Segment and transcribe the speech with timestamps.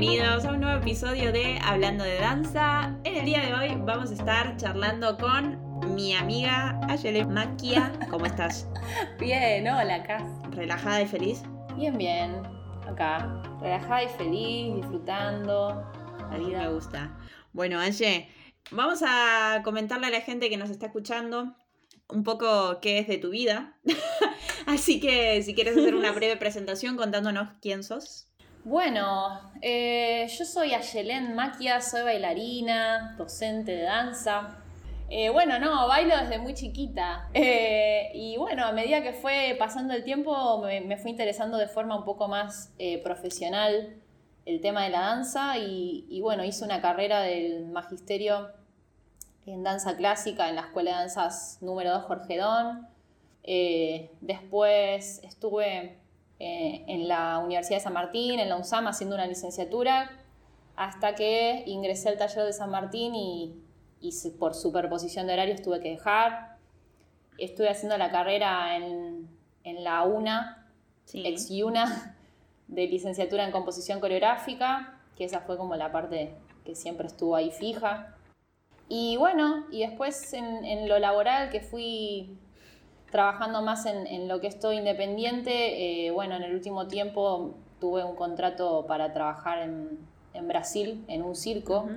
[0.00, 2.96] bienvenidos a un nuevo episodio de Hablando de Danza.
[3.02, 5.58] En el día de hoy vamos a estar charlando con
[5.92, 7.92] mi amiga Ayele Maquia.
[8.08, 8.68] ¿Cómo estás?
[9.18, 10.24] Bien, hola, acá.
[10.52, 11.42] ¿Relajada y feliz?
[11.74, 12.42] Bien, bien.
[12.86, 13.42] Acá.
[13.60, 15.84] Relajada y feliz, disfrutando.
[16.30, 17.18] La vida me gusta.
[17.52, 18.28] Bueno, Aye,
[18.70, 21.56] vamos a comentarle a la gente que nos está escuchando
[22.08, 23.76] un poco qué es de tu vida.
[24.66, 28.27] Así que si quieres hacer una breve presentación contándonos quién sos.
[28.68, 34.58] Bueno, eh, yo soy Ayelen Maquia, soy bailarina, docente de danza.
[35.08, 37.30] Eh, bueno, no, bailo desde muy chiquita.
[37.32, 41.96] Eh, y bueno, a medida que fue pasando el tiempo, me, fue interesando de forma
[41.96, 43.96] un poco más profesional
[44.44, 45.56] el tema de la danza.
[45.56, 48.50] Y, y, bueno, hice una carrera del magisterio
[49.46, 52.86] en danza clásica en la Escuela de Danzas número 2 Jorge Don.
[54.20, 55.96] después estuve
[56.40, 60.10] eh, en la Universidad de San Martín, en la UNSAM, haciendo una licenciatura,
[60.76, 63.64] hasta que ingresé al taller de San Martín y,
[64.38, 66.56] por superposición de horarios tuve que dejar.
[67.38, 69.28] Estuve haciendo la carrera en,
[69.64, 70.68] la UNA,
[71.12, 72.16] ex UNA,
[72.68, 77.50] de licenciatura en composición coreográfica, que esa fue como la parte que siempre estuvo ahí
[77.50, 78.14] fija.
[78.88, 82.38] Y bueno, y después en, en lo laboral que fui
[83.10, 88.16] trabajando más en, lo que estoy independiente, eh, bueno, en el último tiempo tuve un
[88.16, 89.98] contrato para trabajar en,
[90.46, 91.88] Brasil, en un circo.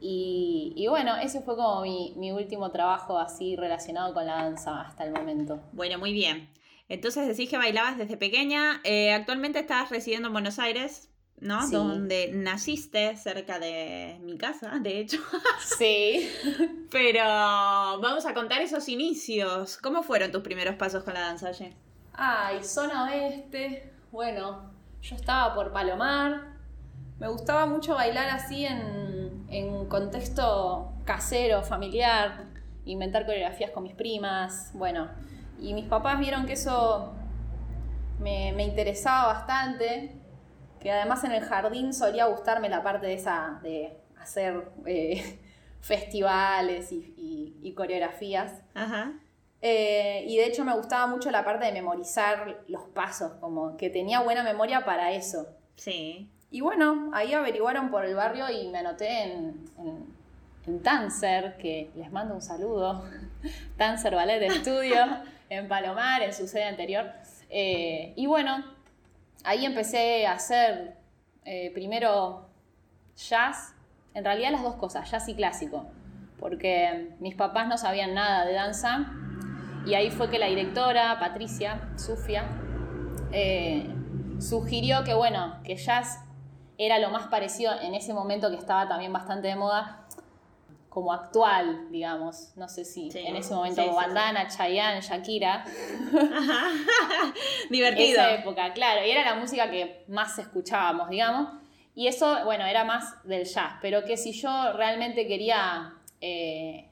[0.00, 5.12] y, bueno, ese fue como mi, último trabajo así relacionado con la danza hasta el
[5.12, 5.60] momento.
[5.72, 6.48] Bueno, muy bien.
[6.88, 8.80] Entonces decís que bailabas desde pequeña.
[8.84, 11.13] Eh, actualmente estás residiendo en Buenos Aires.
[11.40, 11.68] ¿No?
[11.68, 15.18] Donde naciste cerca de mi casa, de hecho.
[15.78, 16.30] Sí.
[16.90, 19.78] Pero vamos a contar esos inicios.
[19.78, 21.74] ¿Cómo fueron tus primeros pasos con la danza, Ye?
[22.12, 23.92] Ay, zona oeste.
[24.12, 24.70] Bueno,
[25.02, 26.54] yo estaba por Palomar.
[27.18, 32.44] Me gustaba mucho bailar así en, en contexto casero, familiar,
[32.84, 34.70] inventar coreografías con mis primas.
[34.74, 35.08] Bueno,
[35.60, 37.12] y mis papás vieron que eso
[38.20, 40.23] me, me interesaba bastante
[40.84, 45.40] que además en el jardín solía gustarme la parte de esa, de hacer eh,
[45.80, 48.62] festivales y, coreografías.
[49.62, 53.88] Eh, y de hecho me gustaba mucho la parte de memorizar los pasos, como que
[53.88, 55.46] tenía buena memoria para eso.
[55.74, 56.30] Sí.
[56.50, 59.64] Y bueno, ahí averiguaron por el barrio y me anoté en,
[60.66, 63.04] en, Tancer, que les mando un saludo.
[63.78, 64.98] Tancer Ballet de Estudio,
[65.48, 67.10] en Palomar, en su sede anterior.
[67.48, 68.62] Eh, y bueno,
[69.44, 70.96] ahí empecé a hacer
[71.44, 72.48] eh, primero
[73.16, 73.74] jazz,
[74.14, 75.86] en realidad las dos cosas, jazz y clásico,
[76.38, 79.12] porque mis papás no sabían nada de danza
[79.86, 82.44] y ahí fue que la directora, Patricia, Sufia,
[83.32, 83.86] eh,
[84.40, 86.20] sugirió que bueno, que jazz
[86.78, 90.03] era lo más parecido en ese momento que estaba también bastante de moda
[90.94, 92.52] como actual, digamos.
[92.54, 95.64] No sé si en ese momento Bandana, Chayanne, Shakira.
[97.68, 98.20] Divertido.
[98.20, 99.04] Esa época, claro.
[99.04, 101.48] Y era la música que más escuchábamos, digamos.
[101.96, 103.72] Y eso, bueno, era más del jazz.
[103.82, 106.88] Pero que si yo realmente quería eh,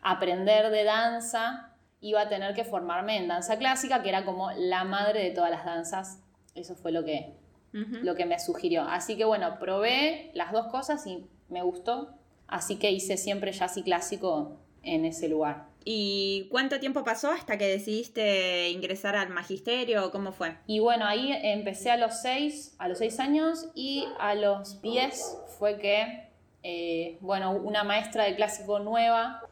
[0.00, 4.84] aprender de danza, iba a tener que formarme en danza clásica, que era como la
[4.84, 6.22] madre de todas las danzas.
[6.54, 7.34] Eso fue lo que,
[7.72, 8.82] lo que me sugirió.
[8.84, 12.19] Así que bueno, probé las dos cosas y me gustó
[12.50, 15.68] Así que hice siempre jazz y clásico en ese lugar.
[15.84, 20.10] ¿Y cuánto tiempo pasó hasta que decidiste ingresar al magisterio?
[20.10, 20.56] ¿Cómo fue?
[20.66, 25.38] Y bueno, ahí empecé a los seis, a los seis años y a los diez
[25.58, 26.28] fue que,
[26.64, 29.42] eh, bueno, una maestra de clásico nueva,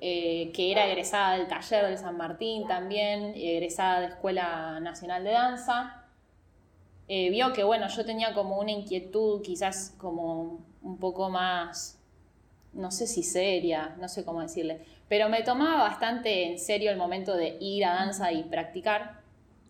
[0.00, 5.30] eh, que era egresada del taller del San Martín también, egresada de Escuela Nacional de
[5.30, 6.04] Danza,
[7.06, 11.99] eh, vio que, bueno, yo tenía como una inquietud quizás como un poco más
[12.72, 16.96] no sé si seria, no sé cómo decirle, pero me tomaba bastante en serio el
[16.96, 19.20] momento de ir a danza y practicar.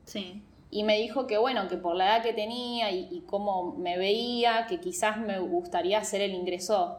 [0.05, 0.43] Sí.
[0.71, 4.67] Y me dijo que bueno, que por la edad que tenía y, cómo me veía,
[4.67, 6.99] que quizás me gustaría hacer el ingreso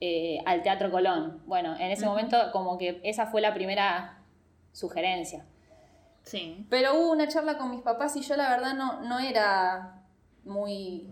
[0.00, 1.42] eh, al Teatro Colón.
[1.46, 4.22] Bueno, en ese momento como que esa fue la primera
[4.72, 5.44] sugerencia.
[6.22, 6.66] Sí.
[6.68, 10.02] Pero hubo una charla con mis papás y yo la verdad no, no era
[10.44, 11.08] muy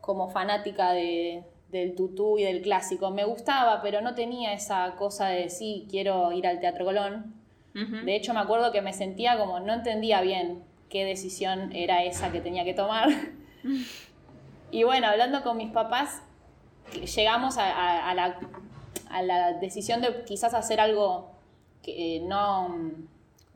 [0.00, 3.10] como fanática de, del tutú y del clásico.
[3.10, 7.34] Me gustaba, pero no tenía esa cosa de sí, quiero ir al Teatro Colón.
[7.74, 12.30] De hecho, me acuerdo que me sentía como, no entendía bien qué decisión era esa
[12.30, 13.08] que tenía que tomar.
[14.70, 16.22] y bueno, hablando con mis papás,
[17.16, 21.32] llegamos a, la, decisión de quizás hacer algo
[21.82, 22.92] que eh, no,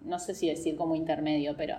[0.02, 1.76] no sé si decir como intermedio, pero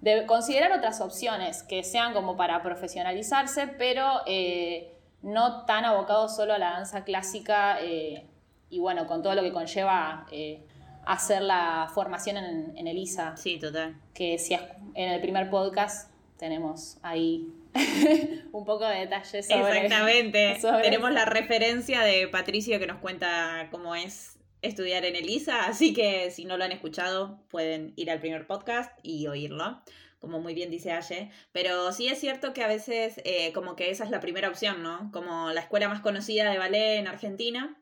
[0.00, 6.54] de considerar otras opciones que sean como para profesionalizarse, pero eh, no tan abocados solo
[6.54, 8.26] a la danza clásica eh,
[8.70, 10.62] y bueno, con todo lo que conlleva eh,
[11.06, 13.36] hacer la formación en, en ELISA.
[13.36, 13.96] Sí, total.
[14.14, 17.52] Que si en el primer podcast tenemos ahí
[18.52, 19.84] un poco de detalles sobre.
[19.84, 20.58] Exactamente.
[20.82, 26.30] Tenemos la referencia de Patricio que nos cuenta cómo es estudiar en Elisa, así que
[26.30, 29.80] si no lo han escuchado, pueden ir al primer podcast y oírlo,
[30.18, 31.30] como muy bien dice Aye.
[31.52, 34.82] Pero sí es cierto que a veces eh, como que esa es la primera opción,
[34.82, 35.10] ¿no?
[35.12, 37.80] Como la escuela más conocida de ballet en Argentina.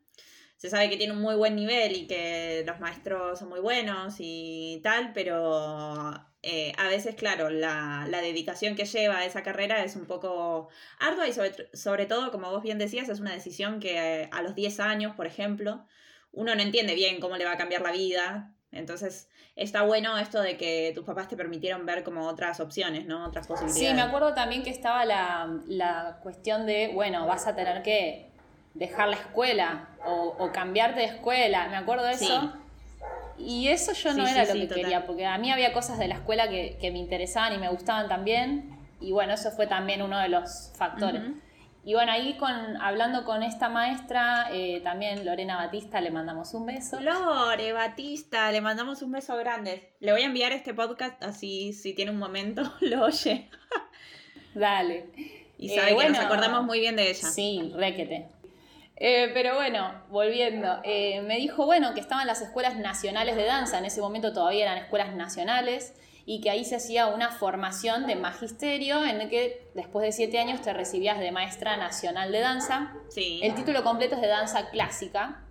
[0.57, 4.17] Se sabe que tiene un muy buen nivel y que los maestros son muy buenos
[4.19, 9.97] y tal, pero eh, a veces, claro, la, dedicación que lleva a esa carrera es
[9.97, 10.69] un poco
[10.99, 14.55] ardua y sobre, sobre todo, como vos bien decías, es una decisión que a los
[14.55, 15.85] 10 años, por ejemplo,
[16.33, 18.56] uno no entiende bien cómo le va a cambiar la vida.
[18.73, 23.25] Entonces, está bueno esto de que tus papás te permitieron ver como otras opciones, ¿no?
[23.27, 23.89] Otras posibilidades.
[23.89, 28.31] Sí, me acuerdo también que estaba la, cuestión de, bueno, vas a tener que
[28.75, 31.69] dejar la escuela o, cambiarte de escuela.
[31.69, 32.53] Me acuerdo de eso.
[33.39, 36.15] Y eso yo no era lo que quería, porque a mí había cosas de la
[36.15, 38.77] escuela que, me interesaban y me gustaban también.
[39.01, 41.23] Y bueno, eso fue también uno de los factores.
[41.87, 42.51] Y bueno, ahí con,
[42.83, 47.01] hablando con esta maestra, eh, también Lorena Batista, le mandamos un beso.
[47.01, 49.93] Lore Batista, le mandamos un beso grande.
[50.01, 53.49] Le voy a enviar este podcast así, si tiene un momento, lo oye.
[54.53, 55.11] Dale.
[55.59, 57.31] Y sabe que nos acordamos muy bien de ella.
[57.31, 58.27] Sí, requete.
[58.97, 63.79] Eh, pero bueno, volviendo, eh, me dijo, bueno, que estaban las escuelas nacionales de danza,
[63.79, 65.95] en ese momento todavía eran escuelas nacionales,
[66.29, 70.41] y que ahí se hacía una formación de magisterio en el que después de siete
[70.41, 72.93] años te recibías de maestra nacional de danza.
[73.09, 73.39] Sí.
[73.45, 75.45] El título completo es de danza clásica,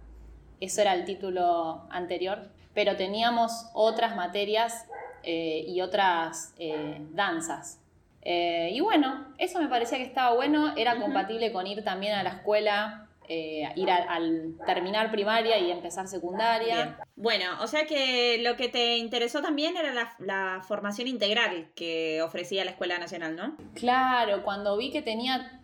[0.59, 4.85] eso era el título anterior, pero teníamos otras materias
[5.23, 7.79] eh, y otras eh, danzas.
[8.21, 12.23] Eh, y bueno, eso me parecía que estaba bueno, era compatible con ir también a
[12.23, 16.99] la escuela eh, ir al terminar primaria y empezar secundaria.
[17.15, 22.63] Bueno, o sea que lo que te interesó también era la, formación integral que ofrecía
[22.65, 23.57] la Escuela Nacional, ¿no?
[23.73, 25.59] Claro, cuando vi que tenía,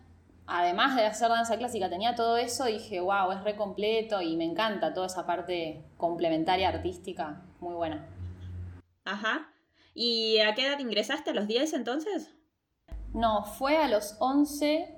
[0.46, 4.44] además de hacer danza clásica, tenía todo eso, dije, wow, es re completo y me
[4.44, 8.08] encanta toda esa parte complementaria artística, muy buena.
[9.04, 9.52] Ajá.
[9.94, 11.30] ¿Y a qué edad ingresaste?
[11.30, 12.34] ¿A los 10 entonces?
[13.14, 14.96] No, fue a los 11,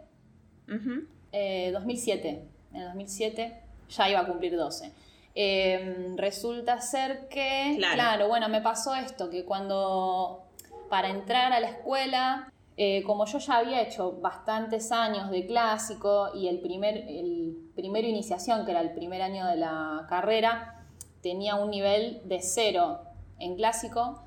[1.72, 4.92] 2007 en el 2007, ya iba a cumplir 12.
[5.36, 8.28] Em, resulta ser que, claro.
[8.28, 10.42] bueno, me pasó esto, que cuando
[10.88, 16.30] para entrar a la escuela, eh, como yo ya había hecho bastantes años de clásico
[16.34, 20.84] y el primer, el primero iniciación, que era el primer año de la carrera,
[21.20, 23.00] tenía un nivel de cero
[23.38, 24.20] en clásico,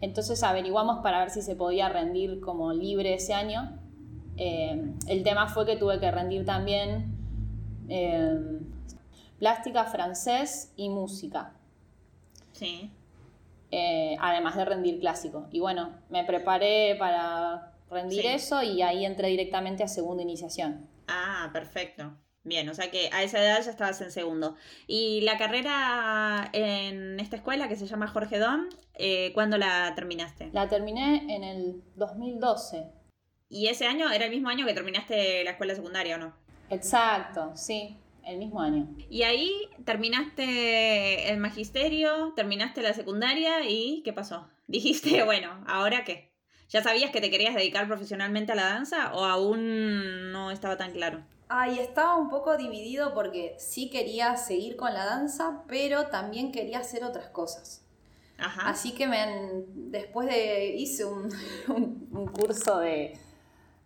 [0.00, 3.78] entonces averiguamos para ver si se podía rendir como libre ese año.
[4.36, 7.13] Em, el tema fue que tuve que rendir también
[7.88, 8.60] Em,
[9.38, 11.52] plástica, francés y música.
[12.52, 12.90] Sí.
[13.70, 15.48] Eh, además de rendir clásico.
[15.50, 20.88] Y bueno, me preparé para rendir eso y ahí entré directamente a segunda iniciación.
[21.08, 22.16] Ah, perfecto.
[22.44, 24.54] Bien, o sea que a esa edad ya estabas en segundo.
[24.86, 30.50] ¿Y la carrera en esta escuela que se llama Jorge Don, eh, cuándo la terminaste?
[30.52, 32.90] La terminé en el 2012.
[33.48, 36.43] ¿Y ese año era el mismo año que terminaste la escuela secundaria o no?
[36.74, 38.88] Exacto, sí, el mismo año.
[39.08, 44.48] Y ahí terminaste el magisterio, terminaste la secundaria y ¿qué pasó?
[44.66, 46.32] Dijiste, bueno, ¿ahora qué?
[46.70, 50.92] ¿Ya sabías que te querías dedicar profesionalmente a la danza o aún no estaba tan
[50.92, 51.22] claro?
[51.48, 56.78] Ay, estaba un poco dividido porque sí quería seguir con la danza, pero también quería
[56.78, 57.84] hacer otras cosas.
[58.38, 58.68] Ajá.
[58.68, 61.04] Así que me, después de hice
[61.68, 63.16] un, curso de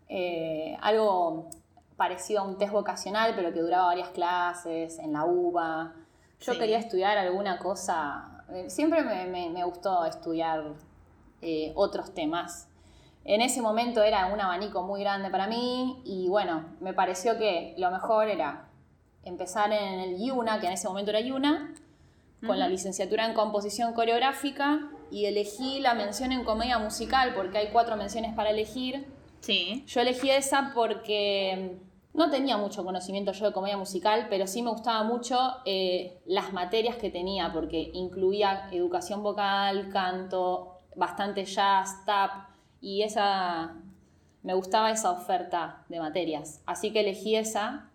[0.08, 1.50] eh, algo
[1.98, 5.92] parecido a un test vocacional, pero que duraba varias clases en la UBA.
[6.40, 10.74] Yo quería estudiar alguna cosa, eh, siempre me, gustó estudiar
[11.42, 12.68] eh, otros temas.
[13.24, 17.74] En ese momento era un abanico muy grande para mí y bueno, me pareció que
[17.76, 18.68] lo mejor era
[19.24, 21.74] empezar en el IUNA, que en ese momento era IUNA,
[22.46, 27.68] con la licenciatura en composición coreográfica y elegí la mención en comedia musical porque hay
[27.72, 29.06] cuatro menciones para elegir.
[29.40, 29.84] Sí.
[29.88, 31.80] Yo elegí esa porque
[32.18, 36.52] no tenía mucho conocimiento yo de comedia musical, pero sí me gustaba mucho eh, las
[36.52, 42.48] materias que tenía, porque incluía educación vocal, canto, bastante jazz, tap,
[42.80, 43.76] y esa
[44.42, 46.60] me gustaba esa oferta de materias.
[46.66, 47.90] Así que elegí esa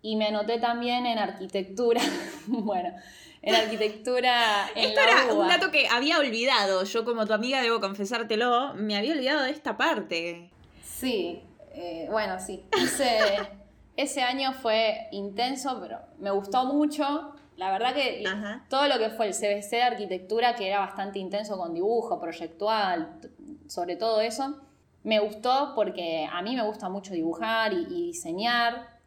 [0.00, 2.00] y me anoté también en arquitectura.
[2.46, 2.94] bueno,
[3.42, 6.84] en arquitectura en Esto la era un dato que había olvidado.
[6.84, 8.72] Yo, como tu amiga, debo confesártelo.
[8.72, 10.50] Me había olvidado de esta parte.
[10.82, 11.42] Sí,
[11.74, 12.64] eh, bueno, sí.
[12.76, 13.18] Ese,
[13.96, 17.34] ese año fue intenso, pero me gustó mucho.
[17.56, 18.64] La verdad que Ajá.
[18.68, 23.20] todo lo que fue el CBC de arquitectura, que era bastante intenso con dibujo, proyectual,
[23.68, 24.60] sobre todo eso,
[25.04, 28.98] me gustó porque a mí me gusta mucho dibujar y, y diseñar,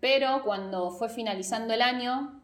[0.00, 2.42] pero cuando fue finalizando el año,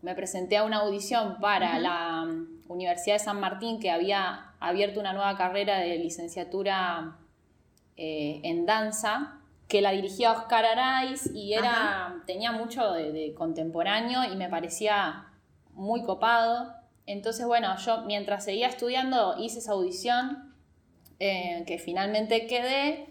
[0.00, 5.00] me presenté a una audición para la mm, Universidad de San Martín, que había abierto
[5.00, 7.16] una nueva carrera de licenciatura
[7.98, 14.24] eh, en danza, que la dirigía Oscar Araiz y era, tenía mucho de, de contemporáneo
[14.32, 15.26] y me parecía
[15.72, 16.72] muy copado.
[17.04, 20.54] Entonces, bueno, yo mientras seguía estudiando hice esa audición
[21.20, 23.08] eh, que finalmente quedé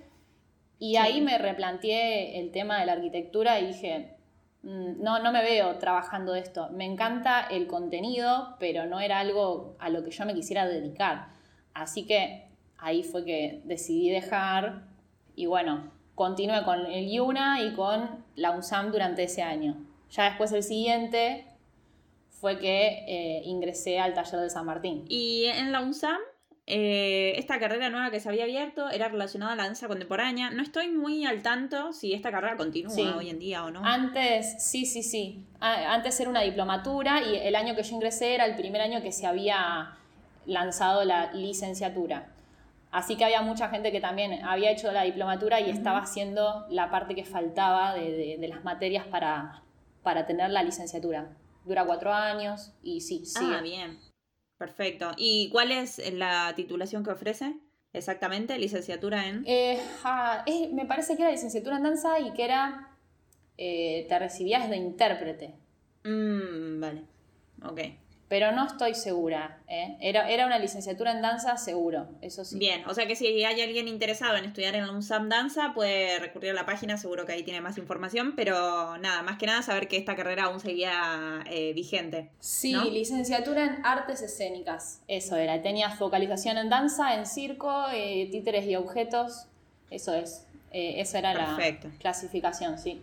[0.80, 0.98] y Sí.
[0.98, 4.16] ahí me replanteé el tema de la arquitectura y dije,
[4.64, 6.70] "Mm, no, no me veo trabajando de esto.
[6.72, 11.28] Me encanta el contenido, pero no era algo a lo que yo me quisiera dedicar.
[11.74, 12.47] Así que
[12.78, 14.84] ahí fue que decidí dejar
[15.36, 19.76] y bueno, continué con el IUNA y con la UNSAM durante ese año.
[20.10, 21.46] Ya después el siguiente
[22.30, 25.06] fue que eh, ingresé al taller de San Martín.
[25.10, 26.18] Y en la UNSAM,
[26.66, 30.50] eh, esta carrera nueva que se había abierto era relacionada a la danza contemporánea.
[30.52, 33.04] No estoy muy al tanto si esta carrera continúa Sí.
[33.04, 33.82] hoy en día o no.
[33.84, 35.46] Antes, sí, sí, sí.
[35.60, 39.12] Antes era una diplomatura y el año que yo ingresé era el primer año que
[39.12, 39.98] se había
[40.46, 42.34] lanzado la licenciatura.
[42.92, 46.90] Así que había mucha gente que también había hecho la diplomatura y estaba haciendo la
[46.90, 49.62] parte que faltaba de, de- de las materias para,
[50.04, 51.36] para tener la licenciatura.
[51.66, 53.40] Dura cuatro años y sí, sí.
[53.54, 54.00] Ah, bien.
[54.58, 55.12] Perfecto.
[55.18, 57.56] ¿Y cuál es la titulación que ofrece?
[57.94, 59.44] Exactamente, licenciatura en...
[59.46, 62.96] Eh, ah, es- me parece que era licenciatura en danza y que era,
[63.58, 65.56] eh, te recibías de intérprete.
[66.04, 67.04] Mm, vale.
[67.64, 67.82] Ok.
[68.30, 69.60] Pero no estoy segura.
[69.68, 69.98] ¿eh?
[70.02, 72.58] Era, era una licenciatura en danza seguro, eso sí.
[72.58, 76.20] Bien, o sea que si hay alguien interesado en estudiar en la UNSAM Danza, puede
[76.20, 79.62] recurrir a la página, seguro que ahí tiene más información, pero nada, más que nada
[79.62, 82.30] saber que esta carrera aún seguía eh, vigente.
[82.40, 82.84] Sí, ¿no?
[82.86, 85.62] licenciatura en artes escénicas, eso era.
[85.62, 89.48] Tenía focalización en danza, en circo, eh, títeres y objetos,
[89.90, 90.46] eso es.
[90.72, 91.88] Eh, esa era Perfecto.
[91.88, 93.02] la clasificación, sí.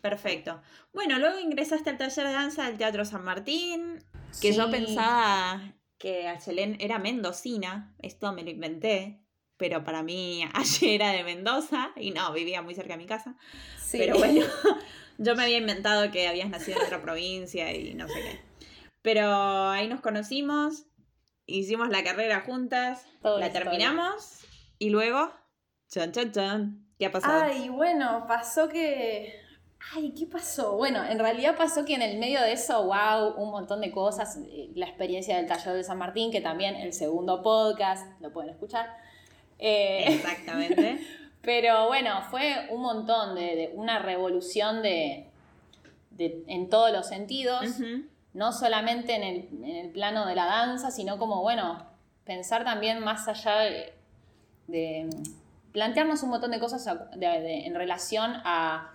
[0.00, 0.62] Perfecto.
[0.92, 4.02] Bueno, luego ingresaste al taller de danza del Teatro San Martín,
[4.40, 9.20] que yo pensaba que Ayelén era mendocina, esto me lo inventé,
[9.56, 13.36] pero para mí Aye era de Mendoza y no, vivía muy cerca de mi casa.
[13.78, 13.98] Sí.
[13.98, 14.44] Pero bueno,
[15.18, 18.40] yo me había inventado que habías nacido en otra provincia y no sé qué.
[19.02, 20.86] Pero ahí nos conocimos,
[21.46, 23.70] hicimos la carrera juntas, Toda la historia.
[23.70, 24.40] terminamos
[24.78, 25.32] y luego,
[25.88, 27.42] chan, chan, chan, ¿qué ha pasado?
[27.44, 29.39] Ay, bueno, pasó que.
[29.94, 30.76] Ay, ¿qué pasó?
[30.76, 34.38] Bueno, En realidad pasó que en el medio de eso, wow, un montón de cosas.
[34.48, 38.50] eh, La experiencia del taller de San Martín, que también el segundo podcast, lo pueden
[38.50, 38.86] escuchar.
[39.58, 41.00] Eh, Exactamente.
[41.42, 45.26] Pero bueno, fue un montón de, de- una revolución de,
[46.10, 47.62] de- en todos los sentidos,
[48.34, 51.86] no solamente en el, en el plano de la danza, sino como, bueno,
[52.24, 53.94] pensar también más allá de,
[54.66, 55.08] de
[55.72, 56.86] plantearnos un montón de cosas
[57.18, 58.92] en relación a,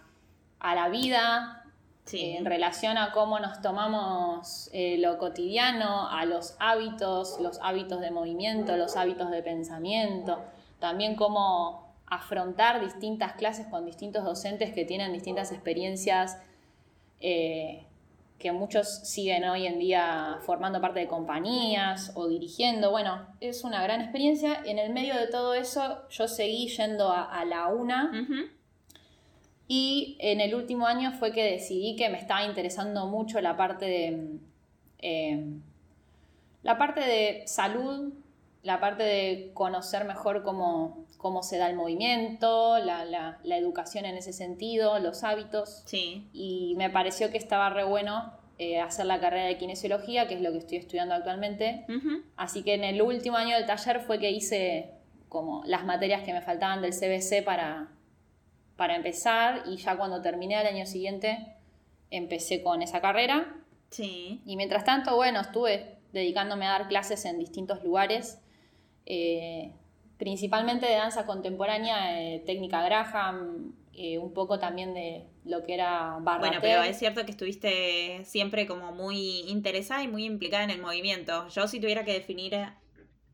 [0.66, 1.62] a la vida,
[2.06, 2.20] Sí.
[2.20, 8.00] eh, en relación a cómo nos tomamos eh, lo cotidiano, a los hábitos, los hábitos
[8.02, 10.44] de movimiento, los hábitos de pensamiento,
[10.80, 16.38] también cómo afrontar distintas clases con distintos docentes que tienen distintas experiencias,
[17.20, 17.86] eh,
[18.38, 22.92] que muchos siguen hoy en día formando parte de compañías o dirigiendo.
[22.92, 24.62] Bueno, es una gran experiencia.
[24.66, 28.12] En el medio de todo eso, yo seguí yendo a, a la UNA.
[29.68, 33.86] Y en el último año fue que decidí que me estaba interesando mucho la parte
[33.86, 34.28] de
[35.00, 35.44] eh,
[36.64, 38.14] la parte de salud,
[38.64, 44.06] la parte de conocer mejor cómo, cómo se da el movimiento, la, la- la educación
[44.06, 45.84] en ese sentido, los hábitos.
[45.86, 46.28] Sí.
[46.34, 50.42] Y me pareció que estaba re bueno eh, hacer la carrera de kinesiología, que es
[50.42, 51.86] lo que estoy estudiando actualmente.
[52.38, 54.92] Así que en el último año del taller fue que hice
[55.30, 57.90] como las materias que me faltaban del CBC para,
[58.76, 61.56] para empezar y ya cuando terminé el año siguiente
[62.12, 63.56] empecé con esa carrera
[63.90, 64.42] Sí.
[64.46, 68.42] y mientras tanto, bueno, estuve dedicándome a dar clases en distintos lugares,
[69.06, 69.72] eh,
[70.18, 76.18] principalmente de danza contemporánea, eh, técnica Graham, eh, un poco también de lo que era
[76.22, 80.72] barra Bueno, pero es cierto que estuviste siempre como muy interesada y muy implicada en
[80.72, 81.48] el movimiento.
[81.50, 82.56] Yo si tuviera que definir,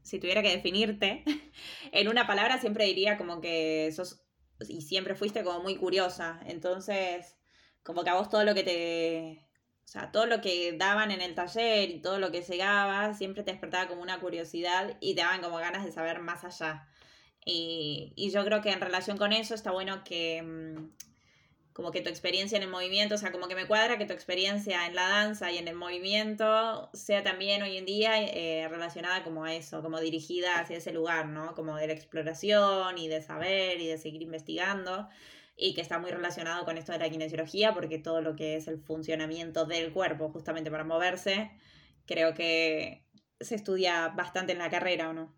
[0.04, 1.24] si tuviera que definirte
[1.92, 4.22] en una palabra, siempre diría como que sos,
[4.70, 6.40] y siempre fuiste como muy curiosa.
[6.46, 7.38] Entonces,
[7.84, 9.48] como que a vos todo lo que te
[9.92, 13.52] sea, todo lo que daban en el taller y todo lo que llegaba siempre te
[13.52, 16.88] despertaba como una curiosidad y te daban como ganas de saber más allá.
[17.44, 21.11] Y, y yo creo que en relación con eso está bueno que mm,
[21.74, 24.14] como que tu experiencia en el movimiento, o sea, como que me cuadra que tu
[24.14, 29.24] experiencia en la danza y en el movimiento sea también hoy en día eh, relacionada
[29.24, 31.56] como a eso, como dirigida hacia ese lugar, ¿no?
[31.56, 35.08] Como de la exploración y de saber y de seguir investigando
[35.56, 38.68] y que está muy relacionado con esto de la kinesiología porque todo lo que es
[38.68, 41.52] el funcionamiento del cuerpo justamente para moverse,
[42.06, 43.06] creo que
[43.40, 45.36] se estudia bastante en la carrera o no.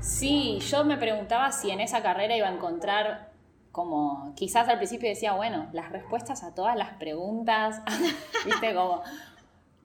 [0.00, 3.33] Sí, yo me preguntaba si en esa carrera iba a encontrar
[3.74, 7.82] como quizás al principio decía, bueno, las respuestas a todas las preguntas,
[8.46, 9.02] viste, como,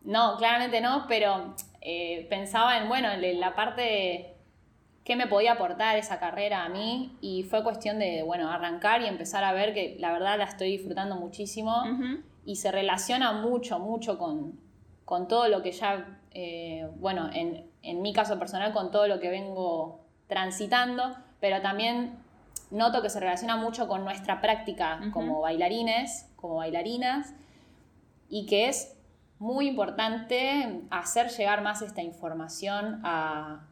[0.04, 4.36] no, claramente no, pero eh, pensaba en, bueno, en la parte
[5.04, 9.08] qué me podía aportar esa carrera a mí y fue cuestión de, bueno, arrancar y
[9.08, 11.74] empezar a ver que la verdad la estoy disfrutando muchísimo
[12.46, 14.60] y se relaciona mucho, mucho con,
[15.04, 19.20] con todo lo que ya, eh, bueno, en, en mi caso personal, con todo lo
[19.20, 22.19] que vengo transitando, pero también
[22.72, 27.34] noto que se relaciona mucho con nuestra práctica como bailarines, como bailarinas,
[28.30, 28.96] y que es
[29.40, 33.66] muy importante hacer llegar más esta información a,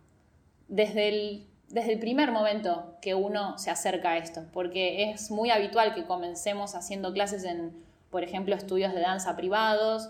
[0.68, 5.52] desde, el, desde el primer momento que uno se acerca a esto, porque es muy
[5.52, 7.74] habitual que comencemos haciendo clases en,
[8.10, 10.10] por ejemplo, estudios de danza privados,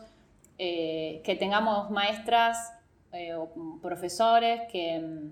[0.60, 2.74] eh, que tengamos maestras
[3.12, 3.50] eh, o
[3.82, 5.32] profesores que,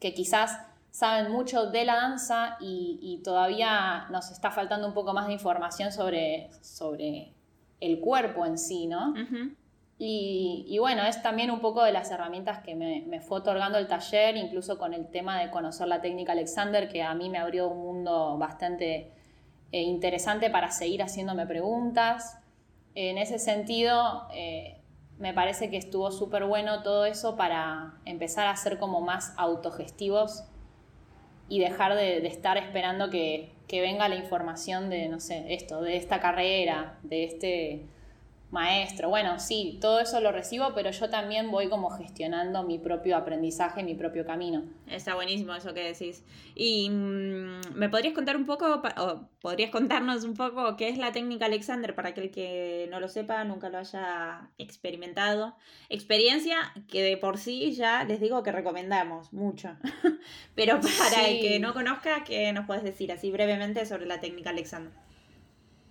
[0.00, 0.58] que quizás
[0.94, 5.90] saben mucho de la danza y, todavía nos está faltando un poco más de información
[5.90, 7.32] sobre, sobre
[7.80, 9.12] el cuerpo en sí, ¿no?
[9.98, 14.36] y, bueno, es también un poco de las herramientas que me, fue otorgando el taller,
[14.36, 17.82] incluso con el tema de conocer la técnica Alexander, que a mí me abrió un
[17.82, 19.10] mundo bastante
[19.72, 22.38] eh, interesante para seguir haciéndome preguntas.
[22.94, 24.80] En ese sentido, eh,
[25.18, 30.44] me parece que estuvo súper bueno todo eso para empezar a ser como más autogestivos
[31.48, 35.96] y dejar de, estar esperando que, que, venga la información de, no sé, esto, de
[35.96, 37.82] esta carrera, de este
[38.54, 39.10] maestro.
[39.10, 43.82] Bueno, sí, todo eso lo recibo, pero yo también voy como gestionando mi propio aprendizaje,
[43.82, 44.62] mi propio camino.
[44.86, 46.24] Está buenísimo eso que decís.
[46.54, 51.12] Y mm, me podrías contar un poco, o podrías contarnos un poco qué es la
[51.12, 55.54] técnica Alexander para aquel que no lo sepa, nunca lo haya experimentado.
[55.90, 56.56] Experiencia
[56.88, 59.76] que de por sí ya les digo que recomendamos mucho.
[60.54, 64.50] pero para el que no conozca, ¿qué nos puedes decir así brevemente sobre la técnica
[64.50, 65.03] Alexander?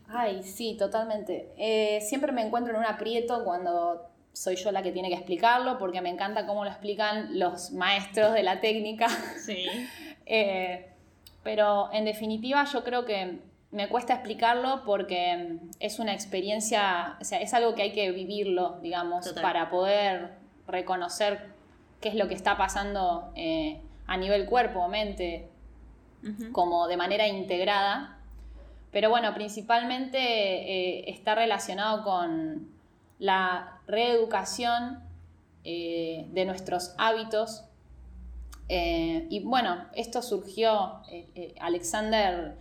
[0.10, 1.52] Ay, sí, totalmente.
[1.58, 5.78] Eh, siempre me encuentro en un aprieto cuando soy yo la que tiene que explicarlo,
[5.78, 9.08] porque me encanta cómo lo explican los maestros de la técnica.
[9.44, 9.66] Sí.
[10.26, 10.90] Eh,
[11.44, 13.40] pero en definitiva yo creo que
[13.72, 18.80] me cuesta explicarlo porque es una experiencia, o sea, es algo que hay que vivirlo,
[18.82, 20.36] digamos, para poder
[20.68, 21.48] reconocer
[22.00, 25.50] qué es lo que está pasando eh, a nivel cuerpo, mente,
[26.52, 28.20] como de manera integrada.
[28.94, 32.70] Pero bueno, principalmente eh, está relacionado con
[33.18, 35.00] la reeducación
[35.64, 37.66] eh, de nuestros hábitos.
[38.70, 41.02] Eh, y bueno, esto surgió,
[41.60, 42.56] Alexander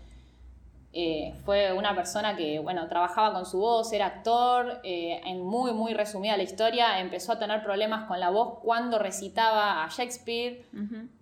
[1.45, 6.37] fue una persona que, bueno, trabajaba con su voz, era actor, en muy, muy resumida
[6.37, 10.65] la historia, empezó a tener problemas con la voz cuando recitaba a Shakespeare,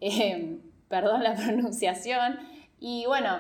[0.89, 2.41] perdón la pronunciación,
[2.81, 3.39] y bueno,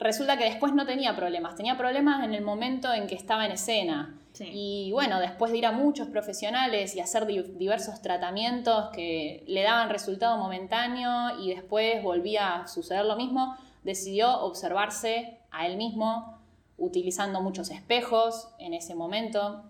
[0.00, 3.52] resulta que después no tenía problemas, tenía problemas en el momento en que estaba en
[3.52, 4.16] escena.
[4.40, 9.90] Y bueno, después de ir a muchos profesionales y hacer diversos tratamientos que le daban
[9.90, 16.38] resultado momentáneo y después volvía a suceder lo mismo, decidió observarse a él mismo
[16.78, 19.64] utilizando muchos espejos en ese momento,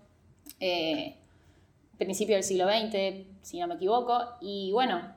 [0.61, 1.17] eh,
[1.97, 5.13] principio del siglo XX, si no me equivoco, y bueno,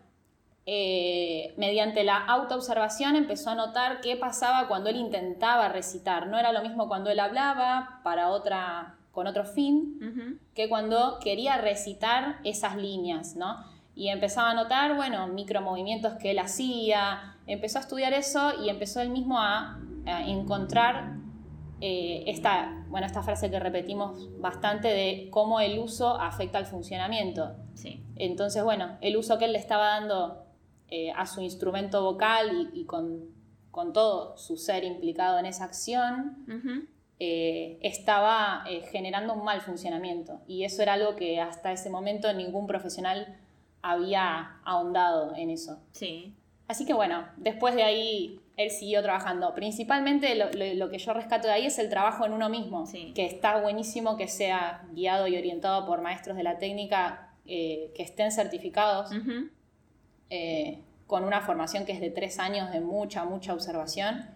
[0.66, 6.26] eh, mediante la autoobservación empezó a notar qué pasaba cuando él intentaba recitar.
[6.28, 11.58] No era lo mismo cuando él hablaba para otra, con otro fin que cuando quería
[11.58, 13.56] recitar esas líneas, ¿no?
[13.94, 19.00] Y empezaba a notar, bueno, micromovimientos que él hacía, empezó a estudiar eso y empezó
[19.00, 21.14] él mismo a, encontrar
[21.80, 27.56] eh, esta, bueno, esta frase que repetimos bastante de cómo el uso afecta al funcionamiento.
[27.72, 28.04] Sí.
[28.16, 30.43] Entonces, bueno, el uso que él le estaba dando
[30.90, 33.32] eh, a su instrumento vocal y, con,
[33.92, 36.46] todo su ser implicado en esa acción,
[37.18, 40.40] eh, estaba eh, generando un mal funcionamiento.
[40.46, 43.36] Y eso era algo que hasta ese momento ningún profesional
[43.82, 45.80] había ahondado en eso.
[45.92, 46.34] Sí.
[46.66, 49.54] Así que bueno, después de ahí él siguió trabajando.
[49.54, 53.60] Principalmente lo, que yo rescato de ahí es el trabajo en uno mismo, que está
[53.60, 59.10] buenísimo que sea guiado y orientado por maestros de la técnica eh, que estén certificados,
[60.30, 64.28] eh, con una formación que es de tres años de mucha, mucha observación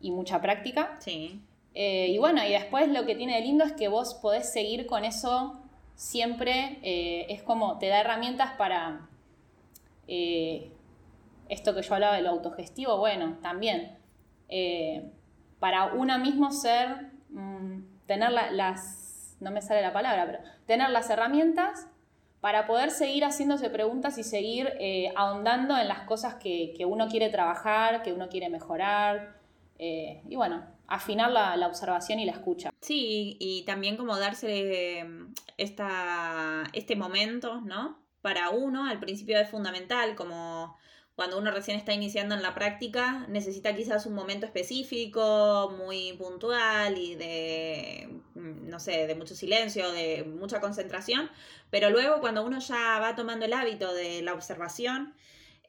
[0.00, 0.96] y mucha práctica.
[1.00, 1.40] Sí.
[1.74, 4.86] Eh, y bueno, y después lo que tiene de lindo es que vos podés seguir
[4.86, 5.60] con eso
[5.94, 9.06] siempre, es como te da herramientas para
[11.50, 13.98] esto que yo hablaba de lo autogestivo, bueno, también.
[14.48, 15.10] Eh,
[15.58, 21.10] para uno mismo ser, mm, tener las, no me sale la palabra, pero tener las
[21.10, 21.88] herramientas
[22.40, 27.28] para poder seguir haciéndose preguntas y seguir eh, ahondando en las cosas que, uno quiere
[27.28, 29.38] trabajar, que uno quiere mejorar.
[29.78, 32.70] Eh, y bueno, afinar la, la, observación y la escucha.
[32.80, 35.06] Sí, y también como darse
[35.56, 37.98] esta, este momento, ¿no?
[38.22, 40.76] Para uno, al principio es fundamental, como
[41.20, 46.96] cuando uno recién está iniciando en la práctica, necesita quizás un momento específico, muy puntual
[46.96, 51.30] y de, mm, no sé, de mucho silencio, de mucha concentración,
[51.68, 55.14] pero luego cuando uno ya va tomando el hábito de la observación,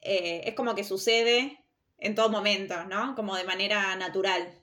[0.01, 1.59] eh, es como que sucede
[1.97, 3.13] en todo momento, ¿no?
[3.15, 4.60] Como de manera natural.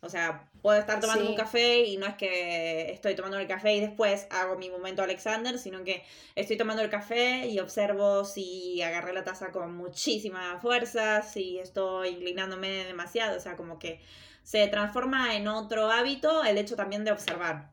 [0.00, 3.74] O sea, puedo estar tomando un café y no es que estoy tomando el café
[3.74, 6.04] y después hago mi momento Alexander, sino que
[6.36, 12.10] estoy tomando el café y observo si agarré la taza con muchísima fuerza, si estoy
[12.10, 14.00] inclinándome demasiado, o sea, como que
[14.44, 17.70] se transforma en otro hábito el hecho también de observar.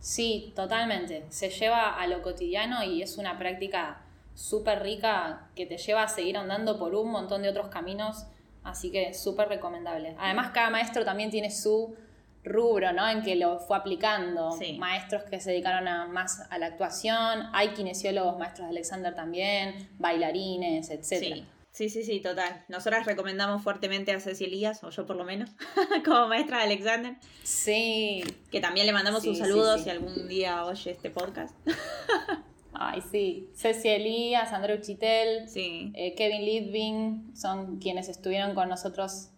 [0.00, 1.24] Sí, totalmente.
[1.30, 4.02] Se lleva a lo cotidiano y es una práctica
[4.34, 8.26] súper rica que te lleva a seguir andando por un montón de otros caminos
[8.64, 10.16] Así que súper recomendable.
[10.18, 11.94] Además, cada maestro también tiene su
[12.42, 13.08] rubro, ¿no?
[13.08, 14.56] En que lo fue aplicando.
[14.78, 19.88] Maestros que se dedicaron a, más a la actuación, hay kinesiólogos, maestros de Alexander también,
[19.98, 21.04] bailarines, etc.
[21.04, 21.46] Sí.
[21.70, 22.64] Sí, sí, total.
[22.68, 25.50] Nosotras recomendamos fuertemente a Ceci Elías, o yo por lo menos,
[26.04, 27.16] como maestra de Alexander.
[27.42, 28.22] Sí.
[28.52, 31.52] Que también le mandamos un saludo si algún día oye este podcast.
[32.74, 33.50] Ay, sí.
[33.54, 35.92] Ceci Elías, Andreu Chitel, sí.
[35.94, 39.30] Eh, Kevin Lidving, son quienes estuvieron con nosotros.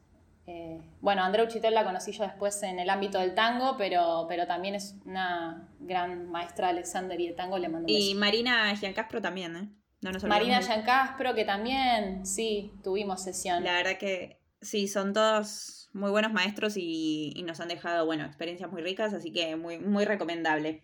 [0.47, 4.47] Eh, bueno, Andreu Chitel la conocí yo después en el ámbito del tango, pero, pero
[4.47, 8.75] también es una gran maestra de Alexander y de tango le mando un Y Marina
[8.77, 9.69] Giancastro también, ¿eh?
[10.03, 13.65] No nos Marina Giancastro, que también, sí, tuvimos sesión.
[13.65, 18.25] La verdad que sí, son todos muy buenos maestros y, y nos han dejado, bueno,
[18.25, 20.83] experiencias muy ricas, así que muy, muy recomendable.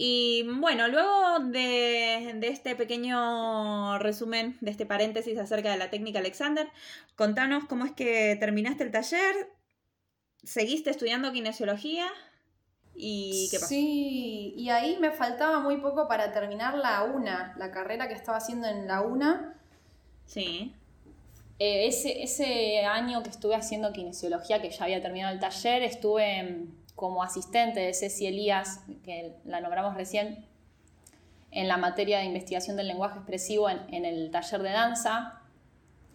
[0.00, 6.68] Y bueno, luego de, este pequeño resumen, de este paréntesis acerca de la técnica Alexander,
[7.16, 9.34] contanos cómo es que terminaste el taller,
[10.44, 12.06] seguiste estudiando kinesiología
[12.94, 13.70] y qué pasó.
[13.70, 18.38] Sí, y ahí me faltaba muy poco para terminar la UNA, la carrera que estaba
[18.38, 19.60] haciendo en la UNA.
[20.26, 20.76] Sí.
[21.58, 26.68] Eh, ese, ese año que estuve haciendo kinesiología, que ya había terminado el taller, estuve
[26.98, 30.44] como asistente de Ceci Elías, que la nombramos recién,
[31.52, 35.40] en la materia de investigación del lenguaje expresivo en, el taller de danza.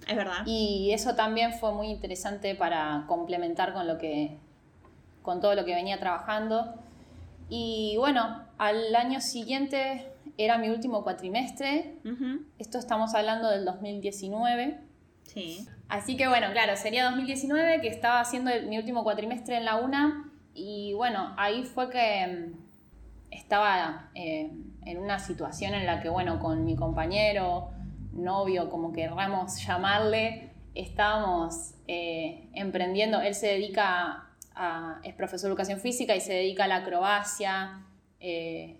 [0.05, 0.45] Es verdad.
[0.45, 4.37] Y eso también fue muy interesante para complementar con, lo que,
[5.21, 6.73] con todo lo que venía trabajando.
[7.47, 11.95] Y bueno, al año siguiente era mi último cuatrimestre.
[12.59, 14.81] Esto estamos hablando del 2019.
[15.23, 15.65] Sí.
[15.87, 20.29] Así que bueno, claro, sería 2019 que estaba haciendo mi último cuatrimestre en la UNA
[20.53, 22.63] y bueno, ahí fue que mm,
[23.31, 24.51] estaba eh,
[24.85, 27.71] en una situación en la que, bueno, con mi compañero,
[28.11, 33.21] novio, como querramos llamarle, estábamos eh, emprendiendo.
[33.21, 37.83] Él se dedica a, es profesor de educación física y se dedica a la acrobacia,
[38.19, 38.77] eh,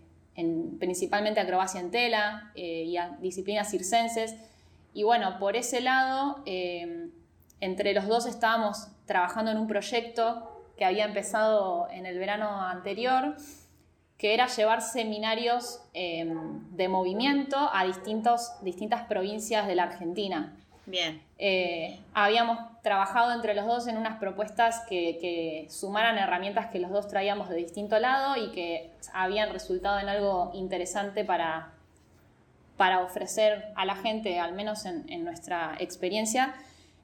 [0.80, 4.36] principalmente acrobacia en tela y a disciplinas circenses.
[4.94, 11.06] Y bueno, por ese lado, entre los dos estábamos trabajando en un proyecto que había
[11.06, 13.36] empezado en el verano anterior,
[14.18, 20.56] que era llevar seminarios em, de movimiento a distintos, distintas provincias de la Argentina.
[20.86, 21.22] Bien.
[21.38, 27.08] Eh, habíamos trabajado entre los dos en unas propuestas que, sumaran herramientas que los dos
[27.08, 31.72] traíamos de distinto lado y que habían resultado en algo interesante para,
[32.78, 36.54] para ofrecer a la gente, al menos en, nuestra experiencia.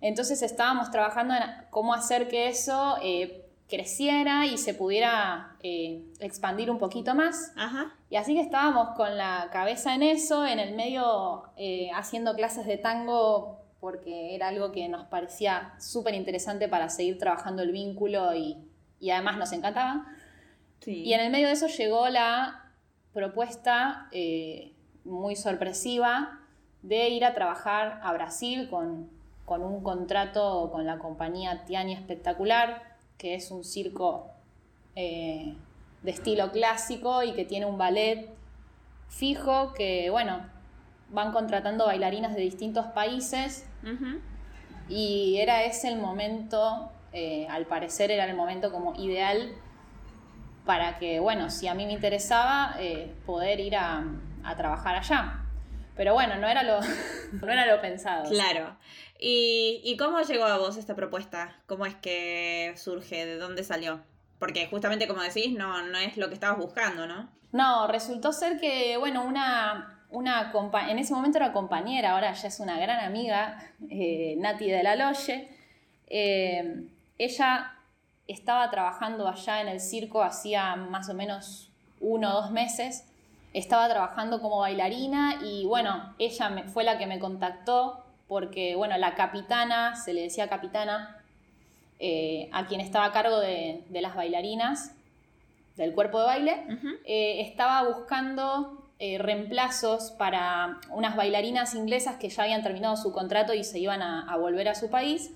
[0.01, 6.71] Entonces estábamos trabajando en cómo hacer que eso eh, creciera y se pudiera eh, expandir
[6.71, 7.53] un poquito más.
[8.09, 12.65] Y así que estábamos con la cabeza en eso, en el medio eh, haciendo clases
[12.65, 18.33] de tango porque era algo que nos parecía súper interesante para seguir trabajando el vínculo
[18.35, 18.57] y,
[19.09, 20.05] además nos encantaba.
[20.85, 22.73] Y en el medio de eso llegó la
[23.13, 24.73] propuesta eh,
[25.05, 26.39] muy sorpresiva
[26.81, 29.09] de ir a trabajar a Brasil con,
[29.45, 32.88] con un contrato con la compañía Tiani Espectacular,
[33.19, 34.31] que es un circo
[34.95, 35.53] eh,
[36.01, 38.27] de estilo clásico y que tiene un ballet
[39.09, 40.47] fijo que, bueno,
[41.09, 43.67] van contratando bailarinas de distintos países
[44.87, 49.51] y era ese el momento, eh, al parecer era el momento como ideal
[50.65, 54.03] para que, bueno, si a mí me interesaba, eh, poder ir a,
[54.57, 55.43] trabajar allá.
[55.95, 56.79] Pero bueno, no era lo,
[57.33, 58.29] no era lo pensado.
[58.29, 58.77] Claro.
[59.19, 61.57] ¿Y, ¿Y cómo llegó a vos esta propuesta?
[61.67, 63.25] ¿Cómo es que surge?
[63.25, 64.01] ¿De dónde salió?
[64.39, 67.29] Porque justamente como decís, no, no es lo que estabas buscando, ¿no?
[67.51, 70.51] No, resultó ser que, bueno, una, una
[70.89, 74.95] en ese momento era compañera, ahora ya es una gran amiga, eh, Nati de la
[74.95, 75.49] Loye.
[76.07, 77.73] Eh, ella
[78.27, 83.05] estaba trabajando allá en el circo hacía más o menos uno o dos meses.
[83.53, 88.97] Estaba trabajando como bailarina y bueno, ella me, fue la que me contactó porque, bueno,
[88.97, 91.21] la capitana, se le decía capitana,
[91.99, 94.95] eh, a quien estaba a cargo de, las bailarinas
[95.75, 96.63] del cuerpo de baile,
[97.03, 103.53] eh, estaba buscando eh, reemplazos para unas bailarinas inglesas que ya habían terminado su contrato
[103.53, 105.31] y se iban a volver a su país.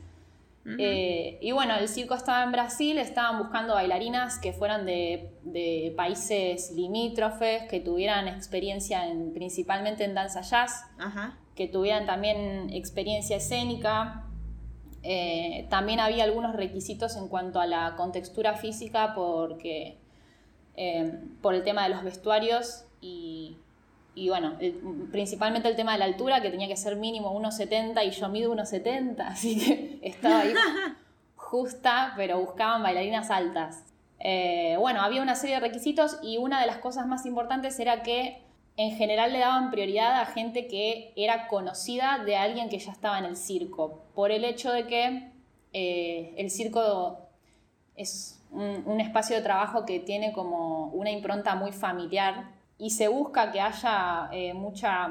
[0.65, 6.71] Eh, y bueno, el circo estaba en Brasil, estaban buscando bailarinas que fueran de, países
[6.71, 10.85] limítrofes, que tuvieran experiencia en, principalmente en danza jazz,
[11.55, 14.25] que tuvieran también experiencia escénica.
[15.03, 19.97] Eh, también había algunos requisitos en cuanto a la contextura física porque,
[20.75, 23.57] eh, por el tema de los vestuarios y
[24.15, 24.57] y bueno,
[25.11, 28.53] principalmente el tema de la altura, que tenía que ser mínimo 1,70 y yo mido
[28.53, 30.53] 1,70, así que estaba ahí
[31.35, 33.83] justa, pero buscaban bailarinas altas.
[34.19, 38.03] Eh, bueno, había una serie de requisitos y una de las cosas más importantes era
[38.03, 38.42] que
[38.75, 43.19] en general le daban prioridad a gente que era conocida de alguien que ya estaba
[43.19, 45.31] en el circo, por el hecho de que
[45.73, 47.19] eh, el circo
[47.95, 53.51] es un espacio de trabajo que tiene como una impronta muy familiar y se busca
[53.51, 55.09] que haya eh, mucha,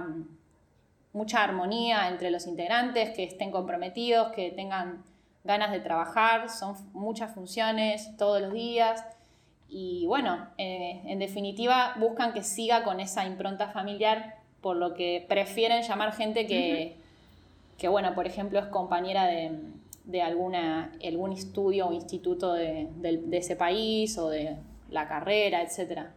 [1.13, 5.03] mucha armonía entre los integrantes, que estén comprometidos, que tengan
[5.43, 9.05] ganas de trabajar, son muchas funciones todos los días
[9.75, 15.25] y bueno, eh, en definitiva buscan que siga con esa impronta familiar, por lo que
[15.27, 16.97] prefieren llamar gente que,
[17.79, 23.57] que bueno, por ejemplo, es compañera de, alguna, algún estudio o instituto de, de, ese
[23.57, 24.57] país o de
[24.91, 26.13] la carrera, etcétera.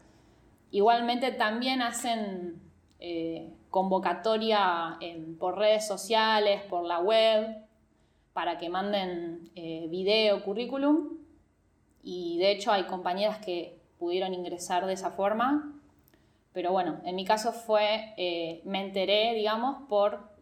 [0.72, 2.60] Igualmente también hacen
[3.00, 5.00] eh, convocatoria
[5.40, 7.56] por redes sociales, por la web,
[8.34, 11.15] para que manden eh, video, currículum.
[12.06, 15.74] Y de hecho hay compañeras que pudieron ingresar de esa forma.
[16.54, 20.36] Pero bueno, en mi caso fue, eh, me enteré, digamos, por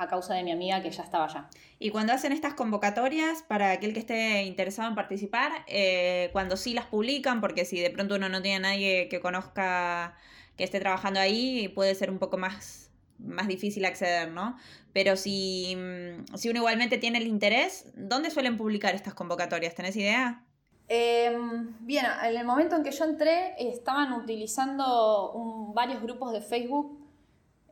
[0.00, 1.50] a causa de mi amiga que ya estaba allá.
[1.78, 6.72] Y cuando hacen estas convocatorias, para aquel que esté interesado en participar, eh, cuando sí
[6.72, 10.16] las publican, porque si de pronto uno no tiene a nadie que conozca
[10.56, 14.56] que esté trabajando ahí, puede ser un poco más, más difícil acceder, ¿no?
[14.94, 19.74] Pero si, mm, si uno igualmente tiene el interés, ¿dónde suelen publicar estas convocatorias?
[19.74, 20.44] ¿Tenés idea?
[20.92, 26.98] Em, bien, en el momento en que yo entré, estaban utilizando varios grupos de Facebook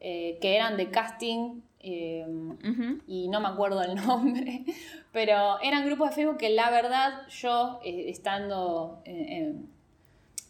[0.01, 2.59] eh, que eran de casting Em,
[3.07, 4.65] y no me acuerdo el nombre,
[5.13, 9.55] pero eran grupos de Facebook que la verdad yo, eh, estando eh,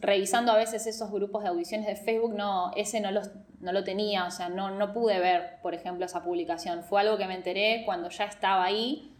[0.01, 4.25] revisando a veces esos grupos de audiciones de Facebook, no, ese no, no lo tenía,
[4.25, 6.83] o sea, no, no pude ver, por ejemplo, esa publicación.
[6.83, 9.13] Fue algo que me enteré cuando ya estaba ahí.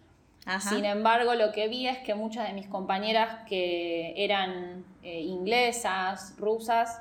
[0.61, 6.35] Sin embargo, lo que vi es que muchas de mis compañeras que eran eh, inglesas,
[6.39, 7.01] rusas,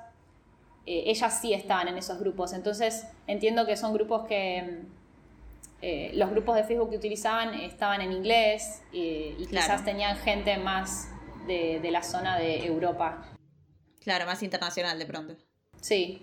[0.85, 2.53] ellas sí estaban en esos grupos.
[2.53, 4.83] Entonces, entiendo que son grupos que
[5.81, 11.09] eh, los grupos de Facebook que utilizaban estaban en inglés y quizás tenían gente más
[11.45, 13.23] de, la zona de Europa.
[14.01, 15.35] Claro, más internacional de pronto.
[15.79, 16.21] Sí,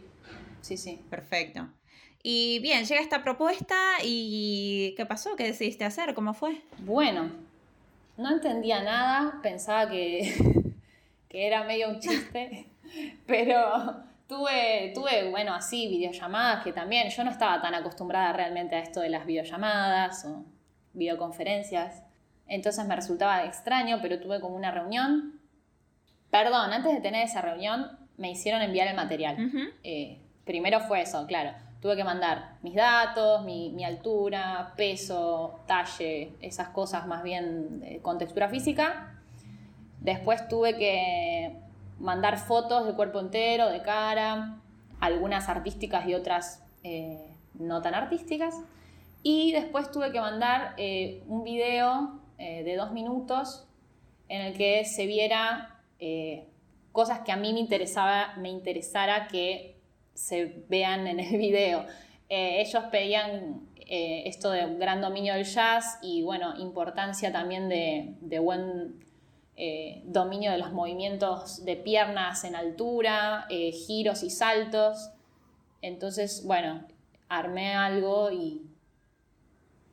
[0.60, 1.00] sí, sí.
[1.08, 1.68] Perfecto.
[2.24, 5.36] Y bien, llega esta propuesta y ¿qué pasó?
[5.36, 6.14] ¿Qué decidiste hacer?
[6.14, 6.62] ¿Cómo fue?
[6.78, 7.30] Bueno,
[8.16, 10.72] no entendía nada, pensaba que,
[11.28, 12.66] que era medio un chiste,
[13.26, 18.78] pero Tuve, tuve, bueno, así, videollamadas que también, yo no estaba tan acostumbrada realmente a
[18.78, 20.46] esto de las videollamadas o
[20.94, 22.02] videoconferencias.
[22.46, 25.40] Entonces me resultaba extraño, pero tuve como una reunión.
[26.30, 29.36] Perdón, antes de tener esa reunión me hicieron enviar el material.
[29.82, 31.52] Eh, primero fue eso, claro.
[31.84, 38.48] Tuve que mandar mis datos, mi, altura, peso, talle, esas cosas más bien con textura
[38.48, 39.20] física.
[40.00, 41.54] Después tuve que
[41.98, 44.62] mandar fotos de cuerpo entero, de cara,
[44.98, 48.54] algunas artísticas y otras eh, no tan artísticas.
[49.22, 53.68] Y después tuve que mandar eh, un video eh, de dos minutos
[54.30, 56.48] en el que se viera eh,
[56.92, 59.73] cosas que a mí me, interesaba, me interesara que
[60.14, 61.86] se vean en el video.
[62.28, 69.04] ellos pedían esto de gran dominio del jazz y bueno, importancia también de, de buen
[70.06, 73.46] dominio de los movimientos de piernas en altura,
[73.86, 75.10] giros y saltos.
[75.82, 76.86] Entonces, bueno,
[77.28, 78.62] armé algo y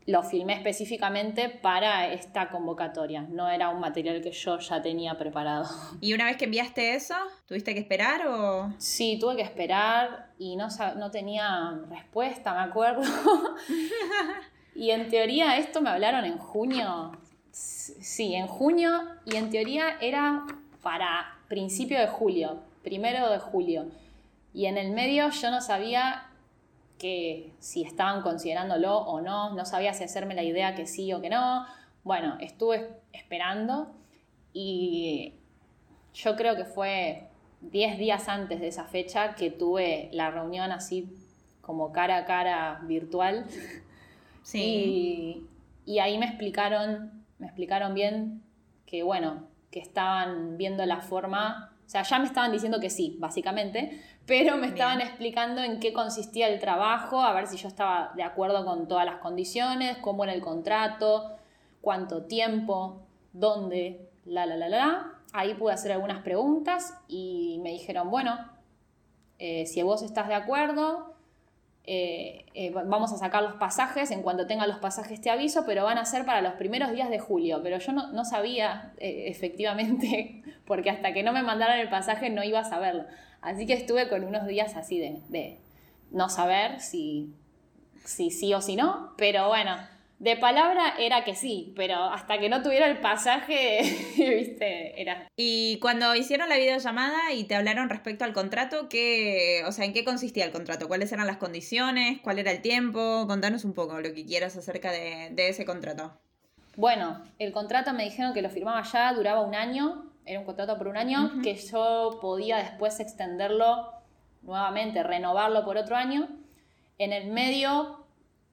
[0.06, 3.22] lo filmé específicamente para esta convocatoria.
[3.22, 5.66] No era un material que yo ya tenía preparado.
[6.02, 7.16] ¿Y una vez que enviaste eso,
[7.48, 8.74] tuviste que esperar o...?
[8.78, 13.04] Sí, tuve que esperar y no, no tenía respuesta, me acuerdo.
[14.76, 17.12] y en teoría esto me hablaron en junio.
[17.52, 20.46] Sí, en junio y en teoría era
[20.82, 23.92] para principio de julio, primero de julio.
[24.54, 26.31] Y en el medio yo no sabía
[27.02, 31.20] que si estaban considerándolo o no, no sabía si hacerme la idea que sí o
[31.20, 31.66] que no.
[32.04, 33.92] Bueno, estuve esperando
[34.54, 35.34] y
[36.14, 37.28] yo creo que fue
[37.62, 41.12] 10 días antes de esa fecha que tuve la reunión así
[41.62, 43.46] como cara a cara virtual.
[44.44, 45.46] Sí.
[45.86, 48.42] Y, y ahí me explicaron, me explicaron bien
[48.88, 53.18] que bueno, que estaban viendo la forma, o sea, ya me estaban diciendo que sí,
[53.20, 58.14] básicamente, pero me estaban explicando en qué consistía el trabajo, a ver si yo estaba
[58.16, 61.36] de acuerdo con todas las condiciones, cómo era el contrato,
[61.82, 63.02] cuánto tiempo,
[63.34, 65.14] dónde, la, la, la, la.
[65.34, 68.40] Ahí pude hacer algunas preguntas y me dijeron, bueno,
[69.38, 71.14] eh, si vos estás de acuerdo,
[71.84, 75.84] eh, eh, vamos a sacar los pasajes, en cuanto tenga los pasajes te aviso, pero
[75.84, 77.60] van a ser para los primeros días de julio.
[77.62, 82.46] Pero yo no, no sabía efectivamente, porque hasta que no me mandaran el pasaje no
[82.46, 83.04] iba a saberlo.
[83.42, 85.58] Así que estuve con unos días así de,
[86.12, 87.34] no saber si,
[88.06, 89.78] si sí o si no, pero bueno,
[90.22, 93.80] de palabra era que sí, pero hasta que no tuviera el pasaje,
[94.18, 95.28] viste, era.
[95.36, 99.94] Y cuando hicieron la videollamada y te hablaron respecto al contrato, ¿qué, o sea, ¿en
[99.94, 100.88] qué consistía el contrato?
[100.88, 102.22] ¿Cuáles eran las condiciones?
[102.22, 103.26] ¿Cuál era el tiempo?
[103.28, 106.14] Contanos un poco lo que quieras acerca de, ese contrato.
[106.76, 110.78] Bueno, el contrato me dijeron que lo firmaba ya, duraba un año, era un contrato
[110.78, 113.92] por un año, que yo podía después extenderlo
[114.42, 116.30] nuevamente, renovarlo por otro año.
[116.98, 118.06] En el medio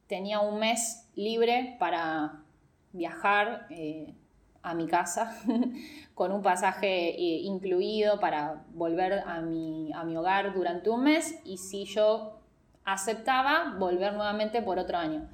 [0.09, 2.43] tenía un mes libre para
[2.93, 4.14] viajar eh,
[4.62, 5.37] a mi casa
[6.14, 11.41] con un pasaje eh, incluido para volver a mi, a mi hogar durante un mes
[11.45, 12.41] y si yo
[12.85, 15.29] aceptaba volver nuevamente por otro año.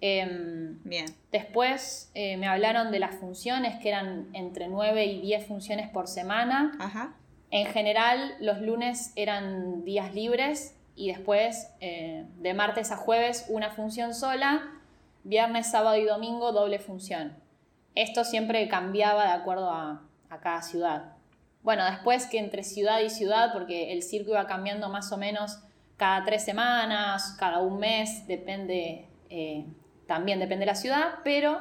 [0.00, 1.06] Em, Bien.
[1.30, 6.08] Después eh, me hablaron de las funciones, que eran entre 9 y 10 funciones por
[6.08, 6.72] semana.
[6.78, 7.14] Ajá.
[7.50, 13.70] En general, los lunes eran días libres y después, eh, de martes a jueves, una
[13.70, 14.62] función sola.
[15.24, 17.36] Viernes, sábado y domingo, doble función.
[17.94, 20.02] Esto siempre cambiaba de acuerdo a,
[20.42, 21.16] cada ciudad.
[21.62, 25.58] Bueno, después que entre ciudad y ciudad, porque el circo iba cambiando más o menos
[25.96, 29.66] cada tres semanas, cada un mes, depende eh,
[30.10, 31.60] también depende de la ciudad, pero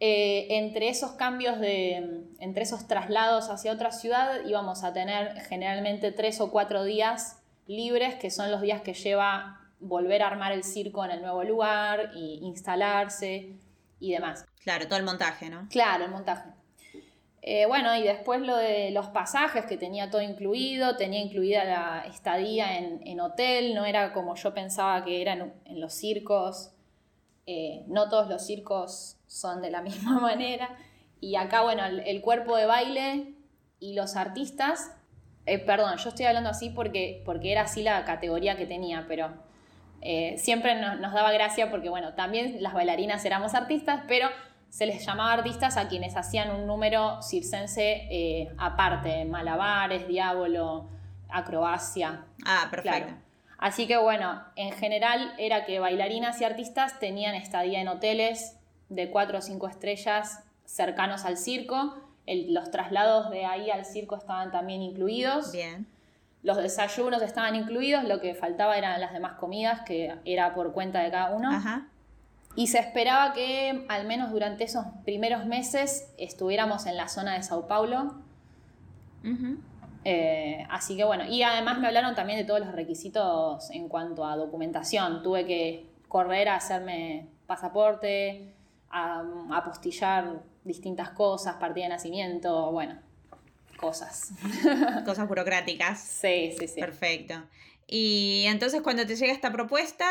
[0.00, 6.12] eh, entre esos cambios de, entre esos traslados hacia otra ciudad íbamos a tener generalmente
[6.12, 10.62] tres o cuatro días libres, que son los días que lleva volver a armar el
[10.62, 13.56] circo en el nuevo lugar, y instalarse
[13.98, 14.44] y demás.
[14.62, 15.68] Claro, todo el montaje, ¿no?
[15.70, 16.50] Claro, el montaje.
[17.40, 22.04] Eh, bueno, y después lo de los pasajes, que tenía todo incluido, tenía incluida la
[22.06, 26.74] estadía en, hotel, no era como yo pensaba que eran en los circos,
[27.50, 30.68] eh, no todos los circos son de la misma manera.
[31.18, 33.34] Y acá, bueno, el, cuerpo de baile
[33.80, 34.92] y los artistas,
[35.46, 39.32] eh, perdón, yo estoy hablando así porque, porque era así la categoría que tenía, pero
[40.02, 44.28] eh, siempre nos, daba gracia porque, bueno, también las bailarinas éramos artistas, pero
[44.68, 50.90] se les llamaba artistas a quienes hacían un número circense aparte, malabares, diablo,
[51.30, 52.26] acrobacia.
[52.44, 53.27] Ah, perfecto.
[53.58, 58.56] Así que bueno, en general era que bailarinas y artistas tenían estadía en hoteles
[58.88, 61.96] de 4 o 5 estrellas cercanos al circo.
[62.26, 65.50] los traslados de ahí al circo estaban también incluidos.
[65.52, 65.86] Bien.
[66.42, 71.00] Los desayunos estaban incluidos, lo que faltaba eran las demás comidas, que era por cuenta
[71.00, 71.50] de cada uno.
[71.50, 71.88] Ajá.
[72.54, 77.42] Y se esperaba que al menos durante esos primeros meses estuviéramos en la zona de
[77.42, 78.14] Sao Paulo.
[80.04, 84.24] Eh, así que bueno, y además me hablaron también de todos los requisitos en cuanto
[84.24, 85.22] a documentación.
[85.22, 88.54] Tuve que correr a hacerme pasaporte,
[88.90, 89.22] a
[89.52, 92.98] apostillar distintas cosas, partida de nacimiento, bueno,
[93.76, 94.32] cosas.
[95.04, 96.00] Cosas burocráticas.
[96.00, 96.80] Sí, sí, sí.
[96.80, 97.42] Perfecto.
[97.86, 100.06] Y entonces cuando te llega esta propuesta,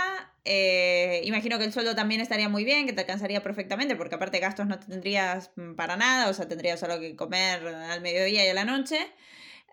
[0.46, 4.40] eh, imagino que el sueldo también estaría muy bien, que te alcanzaría perfectamente, porque aparte
[4.40, 8.54] gastos no tendrías para nada, o sea, tendrías solo que comer al mediodía y a
[8.56, 8.98] la noche.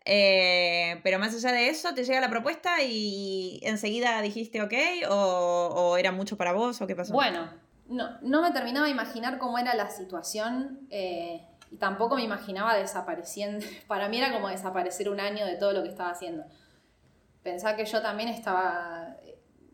[0.06, 4.74] Eh, pero más allá de eso, te llega la propuesta y enseguida dijiste ok,
[5.08, 7.12] o, era mucho para vos, o qué pasó.
[7.12, 7.48] Bueno,
[7.88, 10.86] no, no me terminaba de imaginar cómo era la situación.
[10.90, 13.64] Eh, y tampoco me imaginaba desapareciendo.
[13.88, 16.44] Para mí era como desaparecer un año de todo lo que estaba haciendo.
[17.42, 19.16] Pensaba que yo también estaba,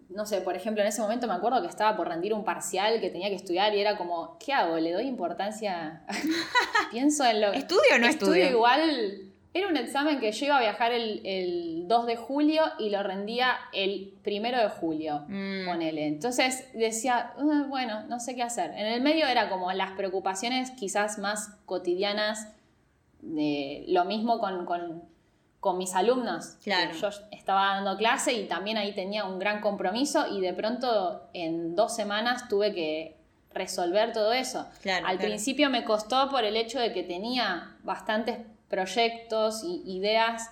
[0.09, 3.01] no sé, por ejemplo, en ese momento me acuerdo que estaba por rendir un parcial
[3.01, 4.79] que tenía que estudiar y era como, ¿qué hago?
[4.79, 6.05] ¿Le doy importancia?
[6.91, 7.53] Pienso en lo...
[7.53, 8.35] ¿Estudio o no estudio?
[8.35, 12.91] Estudio igual era un examen que yo iba a viajar el, 2 de julio y
[12.91, 15.67] lo rendía el 1 de julio, mm.
[15.67, 16.07] ponele.
[16.07, 18.71] Entonces decía, ah, bueno, no sé qué hacer.
[18.71, 22.53] En el medio era como las preocupaciones quizás más cotidianas,
[23.23, 26.57] de lo mismo con, mis alumnos.
[26.63, 26.93] Claro.
[26.93, 31.75] Yo estaba dando clase y también ahí tenía un gran compromiso y de pronto en
[31.75, 33.17] dos semanas tuve que
[33.53, 34.69] resolver todo eso.
[35.05, 38.39] Al principio me costó por el hecho de que tenía bastantes
[38.71, 40.49] proyectos y ideas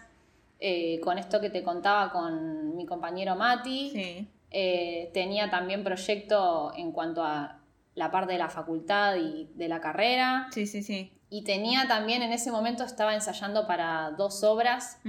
[0.60, 4.26] eh, con esto que te contaba con mi compañero Mati.
[4.50, 7.60] Eh, tenía también proyecto en cuanto a
[7.94, 10.48] la parte de la facultad y de la carrera.
[10.50, 11.12] Sí, sí, sí.
[11.30, 15.00] Y tenía también, en ese momento estaba ensayando para dos obras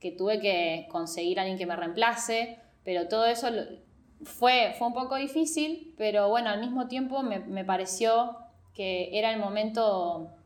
[0.00, 3.48] que tuve que conseguir a alguien que me reemplace, pero todo eso
[4.22, 8.36] fue, fue un poco difícil, pero bueno, al mismo tiempo me, me pareció
[8.72, 10.37] que era el momento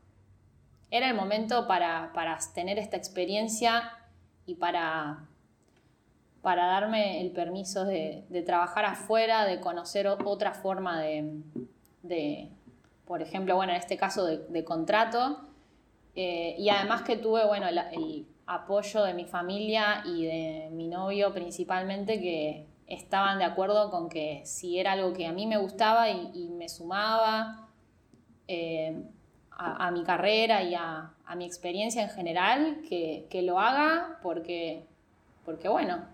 [0.93, 2.11] era el momento para,
[2.53, 3.91] tener esta experiencia
[4.45, 5.27] y para,
[6.43, 12.51] para darme el permiso de, trabajar afuera, de conocer otra forma de,
[13.05, 15.39] por ejemplo, bueno, en este caso de, contrato.
[16.15, 21.33] Eh, y además que tuve, bueno, el, apoyo de mi familia y de mi novio
[21.33, 26.07] principalmente, que estaban de acuerdo con que si era algo que a mí me gustaba
[26.11, 27.67] y, me sumaba,
[28.47, 29.09] eh,
[29.57, 34.83] a, mi carrera y a, mi experiencia en general, que, lo haga porque,
[35.45, 36.07] porque bueno,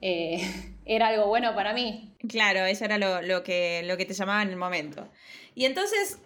[0.00, 0.40] eh,
[0.84, 2.12] era algo bueno para mí.
[2.28, 5.08] Claro, eso era lo, que, lo que te llamaba en el momento.
[5.54, 6.18] Y entonces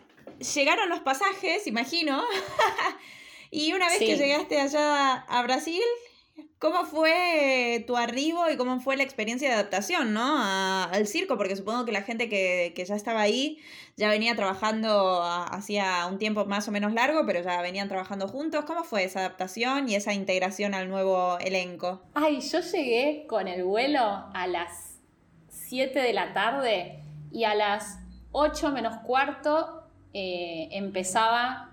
[0.54, 2.22] llegaron los pasajes, imagino,
[3.50, 5.82] y una vez que llegaste allá a Brasil,
[6.58, 10.42] ¿Cómo fue tu arribo y cómo fue la experiencia de adaptación, ¿no?
[10.42, 13.58] al circo, porque supongo que la gente que, ya estaba ahí
[13.96, 18.64] ya venía trabajando hacía un tiempo más o menos largo, pero ya venían trabajando juntos.
[18.64, 22.02] ¿Cómo fue esa adaptación y esa integración al nuevo elenco?
[22.14, 24.98] Ay, yo llegué con el vuelo a las
[25.50, 28.00] 7 de la tarde y a las
[28.32, 31.70] 8 menos cuarto eh, empezaba,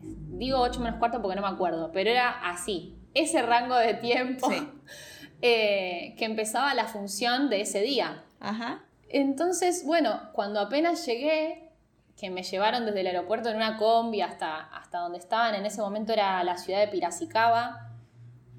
[0.00, 4.50] digo 8 menos cuarto porque no me acuerdo, pero era así, ese rango de tiempo
[5.42, 8.22] eh, que empezaba la función de ese día.
[8.40, 8.82] Ajá.
[9.08, 11.68] Entonces, bueno, cuando apenas llegué,
[12.16, 15.80] que me llevaron desde el aeropuerto en una combi hasta, hasta donde estaban, en ese
[15.80, 17.88] momento era la ciudad de Piracicaba,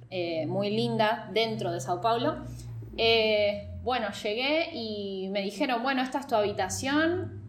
[0.10, 2.38] eh, muy linda, dentro de Sao Paulo.
[2.98, 7.40] Eh, bueno, llegué y me dijeron, bueno, esta es tu habitación.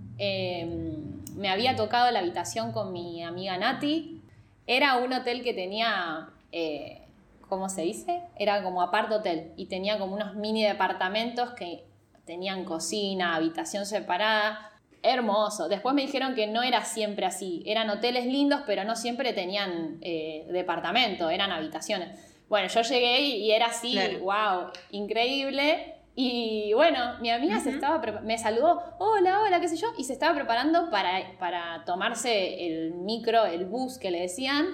[1.34, 4.22] me había tocado la habitación con mi amiga Nati.
[4.66, 7.03] Era un hotel que tenía eh,
[7.48, 8.22] ¿cómo se dice?
[8.38, 11.84] Era como apart hotel y tenía como unos mini departamentos que
[12.24, 14.70] tenían cocina, habitación separada.
[15.03, 15.68] Hermoso.
[15.68, 17.64] Después me dijeron que no era siempre así.
[17.66, 22.11] Eran hoteles lindos, pero no siempre tenían eh, departamento, eran habitaciones.
[22.48, 25.96] Bueno, yo llegué y, era así, wow, increíble.
[26.14, 30.12] Y bueno, mi amiga se estaba me saludó, hola, hola, qué sé yo, y se
[30.12, 34.66] estaba preparando para, para tomarse el micro, el bus que le decían,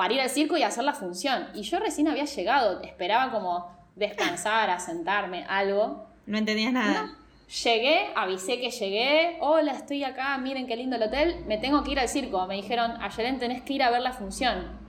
[0.00, 1.48] para ir al circo y hacer la función.
[1.52, 6.06] Y yo recién había llegado, esperaba como descansar, asentarme, algo.
[6.24, 7.18] No entendías nada.
[7.62, 11.90] Llegué, avisé que llegué, hola, estoy acá, miren qué lindo el hotel, me tengo que
[11.90, 12.46] ir al circo.
[12.46, 14.80] Me dijeron, Ayelen, tenés que ir a ver la función.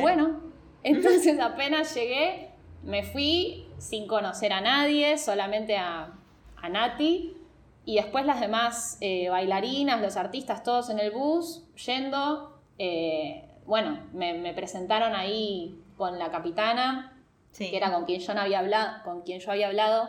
[0.00, 0.40] Bueno,
[0.84, 2.50] entonces apenas llegué,
[2.84, 6.12] me fui sin conocer a nadie, solamente a,
[6.54, 7.36] a Nati.
[7.84, 12.62] Y después las demás eh, bailarinas, los artistas, todos en el bus, yendo.
[12.78, 17.16] Eh, bueno, me, presentaron ahí con la capitana,
[17.56, 20.08] que era con quien yo no había hablado, con quien yo había hablado.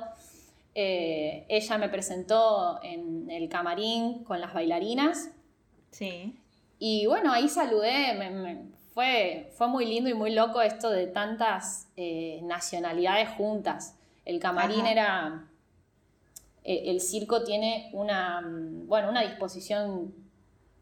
[0.75, 5.29] Eh, ella me presentó en el camarín con las bailarinas.
[5.91, 6.35] Sí.
[6.79, 8.17] Y bueno, ahí saludé,
[8.93, 13.97] fue, fue muy lindo y muy loco esto de tantas eh, nacionalidades juntas.
[14.25, 15.47] El camarín era...
[16.63, 20.22] Eh, el circo tiene una, bueno, una disposición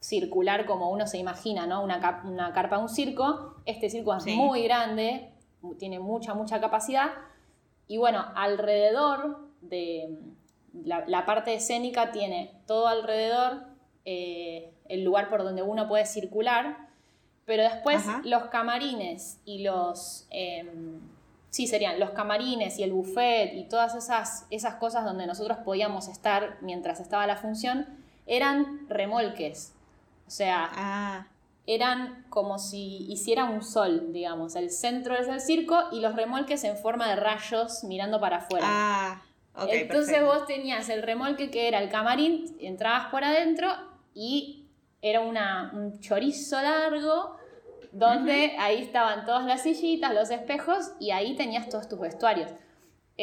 [0.02, 1.84] circular como uno se imagina, ¿no?
[1.84, 3.56] Una, una carpa de un circo.
[3.66, 5.32] Este circo es muy grande,
[5.78, 7.12] tiene mucha, mucha capacidad,
[7.88, 10.18] Y bueno, alrededor de
[10.84, 13.64] la, parte escénica tiene todo alrededor
[14.06, 16.90] eh, el lugar por donde uno puede circular,
[17.46, 20.28] pero después los camarines y los...
[20.32, 21.00] Em,
[21.50, 26.08] sí, serían los camarines y el buffet y todas esas, esas cosas donde nosotros podíamos
[26.08, 27.86] estar mientras estaba la función,
[28.26, 29.74] eran remolques.
[30.32, 31.28] O sea, ah.
[31.68, 34.56] eran como si hiciera un sol, digamos.
[34.56, 38.66] El centro es el circo y los remolques en forma de rayos mirando para afuera.
[38.66, 39.22] Ah,
[39.68, 43.68] Entonces vos tenías el remolque que era el camarín, entrabas por adentro
[44.14, 44.70] y
[45.02, 47.36] era una, un chorizo largo
[47.92, 52.50] donde ahí estaban todas las sillitas, los espejos y ahí tenías todos tus vestuarios.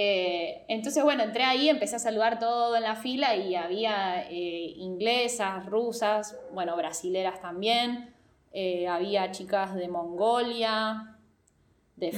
[0.00, 4.74] Eh, entonces, bueno, entré ahí, empecé a saludar todo en la fila y había eh,
[4.76, 8.14] inglesas, rusas, bueno, brasileras también,
[8.52, 11.16] eh, había chicas de Mongolia,
[11.96, 12.12] de,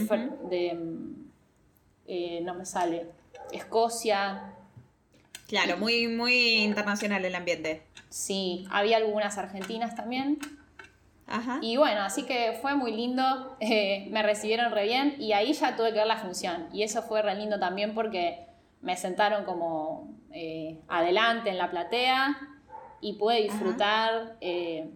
[2.42, 3.06] no me sale,
[3.50, 4.56] Escocia.
[5.48, 7.82] Claro, muy, muy internacional el ambiente.
[8.10, 10.38] Sí, había algunas argentinas también.
[11.62, 15.76] Y bueno, así que fue muy lindo, eh, me recibieron re bien y ahí ya
[15.76, 16.68] tuve que ver la función.
[16.72, 18.46] Y eso fue re lindo también porque
[18.80, 22.38] me sentaron como eh, adelante en la platea
[23.00, 24.90] y pude disfrutar eh,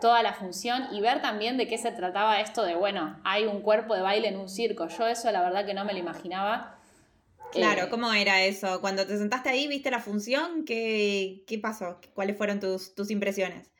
[0.00, 3.60] toda la función y ver también de qué se trataba esto de, bueno, hay un
[3.60, 4.88] cuerpo de baile en un circo.
[4.88, 6.76] Yo eso la verdad que no me lo imaginaba.
[7.52, 8.80] Claro, ¿cómo era eso?
[8.80, 12.00] Cuando te sentaste ahí, viste la función, ¿qué, qué pasó?
[12.14, 13.70] ¿Cuáles fueron tus, tus impresiones?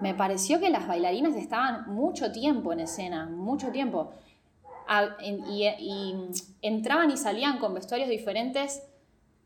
[0.00, 4.12] Me pareció que las bailarinas estaban mucho tiempo en escena, mucho tiempo.
[5.20, 6.14] y,
[6.62, 8.82] entraban y salían con vestuarios diferentes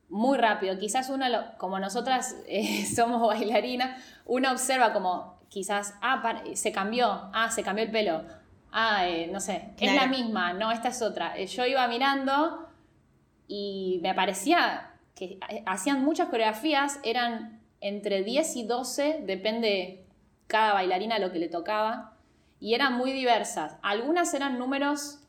[0.08, 0.78] muy rápido.
[0.78, 1.26] Quizás uno,
[1.58, 7.84] como nosotras eh, somos bailarinas, uno observa como quizás, ah, se cambió, ah, se cambió
[7.84, 8.22] el pelo,
[8.70, 11.36] ah, eh, no sé, es la misma, no, esta es otra.
[11.36, 12.68] Eh, yo iba mirando
[13.46, 20.04] y me parecía que hacían muchas coreografías, eran entre 10 y 12, depende
[20.48, 22.14] cada bailarina lo que le tocaba,
[22.60, 23.76] y eran muy diversas.
[23.82, 25.20] Algunas eran números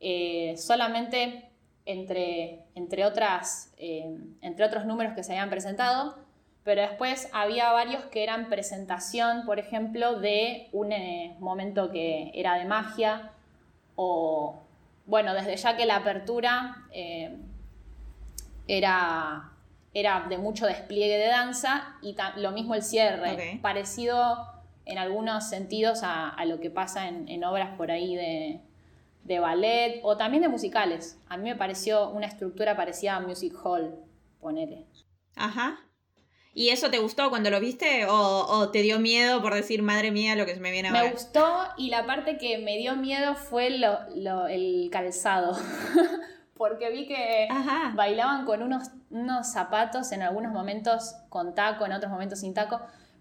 [0.00, 1.48] eh, solamente
[1.86, 6.16] entre, entre, otras, eh, entre otros números que se habían presentado,
[6.64, 12.54] pero después había varios que eran presentación, por ejemplo, de un eh, momento que era
[12.54, 13.32] de magia,
[13.96, 14.62] o,
[15.06, 16.76] bueno, desde ya que la apertura
[18.66, 19.52] era,
[19.92, 24.53] era de mucho despliegue de danza, y lo mismo el cierre, parecido
[24.86, 30.42] en algunos sentidos a, lo que pasa en, obras por ahí de, ballet o también
[30.42, 31.18] de musicales.
[31.28, 33.94] A mí me pareció una estructura parecida a Music Hall,
[34.40, 34.86] ponele.
[35.36, 35.80] Ajá.
[36.56, 40.36] ¿Y eso te gustó cuando lo viste o, te dio miedo por decir, madre mía,
[40.36, 43.34] lo que se me viene a Me gustó y la parte que me dio miedo
[43.34, 45.58] fue el calzado.
[46.56, 47.48] Porque vi que
[47.94, 52.80] bailaban con unos, unos zapatos en algunos momentos con taco, en otros momentos sin taco,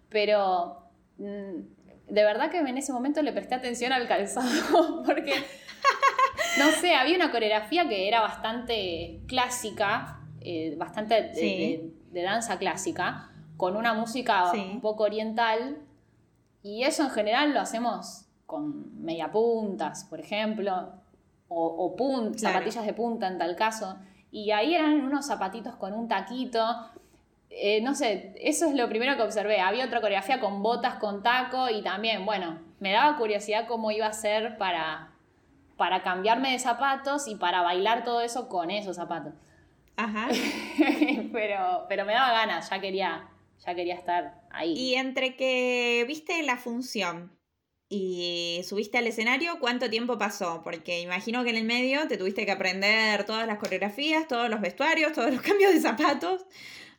[0.10, 0.83] pero
[1.18, 5.34] de verdad que en ese momento le presté atención al calzado, porque,
[6.60, 13.76] no sé, había una coreografía que era bastante clásica, eh, bastante de, danza clásica, con
[13.76, 15.78] una música un poco oriental,
[16.62, 20.94] y eso en general lo hacemos con mediapuntas, por ejemplo,
[21.48, 21.96] o,
[22.36, 23.98] zapatillas de punta en tal caso,
[24.32, 26.64] y ahí eran unos zapatitos con un taquito,
[27.56, 29.60] eh, no sé, eso es lo primero que observé.
[29.60, 34.08] Había otra coreografía con botas, con taco y también, bueno, me daba curiosidad cómo iba
[34.08, 35.12] a ser para,
[35.78, 39.34] para cambiarme de zapatos y para bailar todo eso con esos zapatos.
[39.96, 40.30] Ajá.
[41.32, 43.30] pero, pero me daba ganas, ya quería,
[43.66, 44.74] ya quería estar ahí.
[44.74, 47.38] Y entre que viste la función
[47.90, 50.62] y subiste al escenario, ¿cuánto tiempo pasó?
[50.64, 54.62] Porque imagino que en el medio te tuviste que aprender todas las coreografías, todos los
[54.62, 56.46] vestuarios, todos los cambios de zapatos.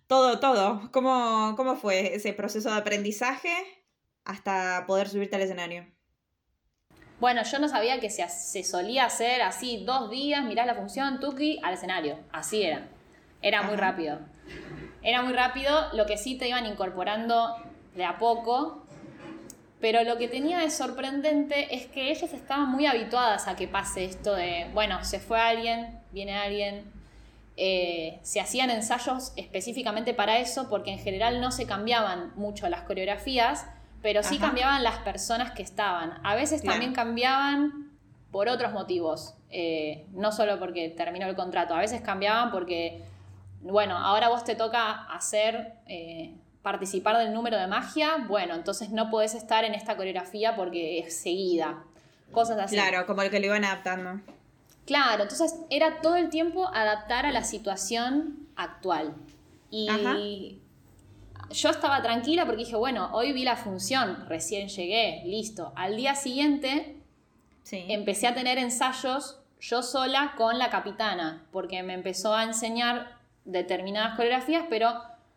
[0.07, 0.91] Todo, todo.
[0.93, 3.53] ¿Cómo, ¿Cómo fue ese proceso de aprendizaje
[4.25, 5.87] hasta poder subirte al escenario?
[7.21, 11.59] Bueno, yo no sabía que se, solía hacer así dos días, mirás la función, tuki,
[11.63, 12.19] al escenario.
[12.33, 12.89] Así era.
[13.41, 14.19] Era muy rápido.
[15.03, 17.57] Era muy rápido, lo que sí te iban incorporando
[17.95, 18.85] de a poco.
[19.81, 24.05] Pero lo que tenía de sorprendente es que ellas estaban muy habituadas a que pase
[24.05, 26.91] esto de, bueno, se fue alguien, viene alguien,
[27.57, 32.83] eh, se hacían ensayos específicamente para eso porque en general no se cambiaban mucho las
[32.83, 33.67] coreografías,
[34.03, 36.21] pero sí cambiaban las personas que estaban.
[36.25, 37.93] A veces también cambiaban
[38.31, 43.03] por otros motivos, eh, no solo porque terminó el contrato, a veces cambiaban porque,
[43.63, 45.75] bueno, ahora vos te toca hacer...
[45.87, 46.35] Eh,
[46.65, 51.15] participar del número de magia, bueno, entonces no podés estar en esta coreografía porque es
[51.15, 51.85] seguida.
[52.33, 52.75] Cosas así.
[52.75, 54.23] Claro, como el que lo iban adaptando.
[54.87, 59.15] Claro, entonces era todo el tiempo adaptar a la situación actual.
[59.71, 60.59] Y
[61.51, 65.73] yo estaba tranquila porque dije, bueno, hoy vi la función, recién llegué, listo.
[65.75, 66.97] Al día siguiente
[67.71, 74.15] empecé a tener ensayos yo sola con la capitana, porque me empezó a enseñar determinadas
[74.15, 74.93] coreografías, pero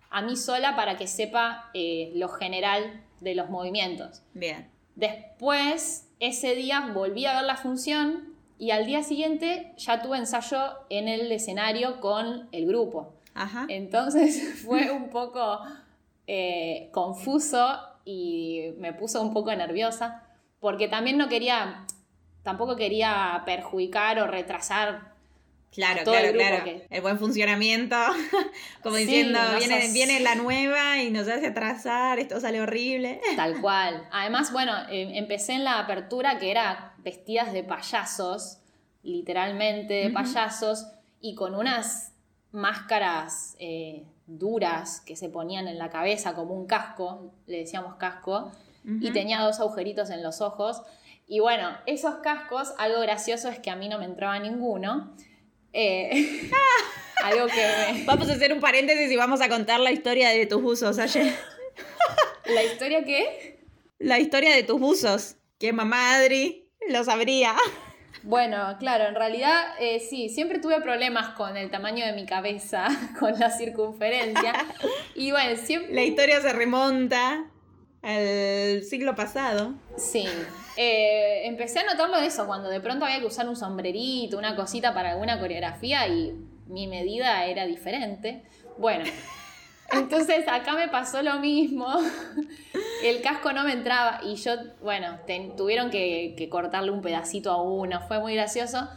[0.09, 4.23] a mí sola para que sepa eh, lo general de los movimientos.
[4.33, 4.69] Bien.
[4.95, 10.59] Después, ese día volví a ver la función y al día siguiente ya tuve ensayo
[10.89, 13.13] en el escenario con el grupo.
[13.33, 13.65] Ajá.
[13.69, 15.59] Entonces fue un poco
[16.25, 20.23] eh, confuso y me puso un poco nerviosa
[20.59, 21.85] porque también no quería,
[22.43, 25.17] tampoco quería perjudicar o retrasar
[25.77, 26.81] Claro, claro, claro.
[26.89, 27.95] El buen funcionamiento,
[28.81, 33.21] como diciendo, viene, viene la nueva y nos hace atrasar, esto sale horrible.
[33.35, 34.07] Tal cual.
[34.11, 38.57] Además, bueno, em, empecé en la apertura que era vestidas de payasos,
[39.01, 40.87] literalmente de payasos,
[41.21, 42.11] y con unas
[42.51, 48.51] máscaras eh, duras que se ponían en la cabeza como un casco, le decíamos casco,
[48.83, 50.81] y tenía dos agujeritos en los ojos.
[51.27, 55.13] Y bueno, esos cascos, algo gracioso es que a mí no me entraba ninguno.
[55.71, 56.49] Eh,
[57.23, 60.61] algo que Vamos a hacer un paréntesis y vamos a contar la historia de tus
[60.61, 61.33] buzos ayer.
[62.53, 63.59] ¿La historia qué?
[63.97, 67.55] La historia de tus buzos, que mamá Adri lo sabría.
[68.23, 72.87] Bueno, claro, en realidad eh, sí, siempre tuve problemas con el tamaño de mi cabeza,
[73.19, 74.53] con la circunferencia.
[75.15, 75.93] Y bueno, siempre...
[75.93, 77.45] La historia se remonta
[78.03, 79.73] al siglo pasado.
[79.97, 80.27] Sí.
[80.77, 84.55] Eh, empecé a notarlo de eso, cuando de pronto había que usar un sombrerito, una
[84.55, 86.35] cosita para alguna coreografía y
[86.67, 88.43] mi medida era diferente.
[88.77, 89.05] Bueno,
[89.91, 91.87] entonces acá me pasó lo mismo.
[93.03, 95.19] El casco no me entraba y yo, bueno,
[95.55, 98.01] tuvieron que, cortarle un pedacito a uno.
[98.07, 98.87] Fue muy gracioso.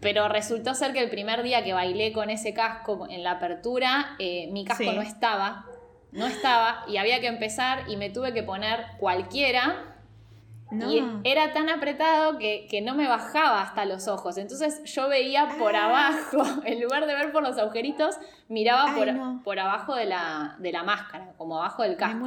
[0.00, 4.16] Pero resultó ser que el primer día que bailé con ese casco en la apertura,
[4.18, 5.66] eh, mi casco no estaba.
[6.10, 9.91] No estaba y había que empezar y me tuve que poner cualquiera
[10.72, 14.38] y era tan apretado que, no me bajaba hasta los ojos.
[14.38, 15.86] Entonces yo veía por ah.
[15.86, 18.16] abajo, en lugar de ver por los agujeritos,
[18.48, 22.26] miraba por, por, abajo de la, de la, máscara, como abajo del casco.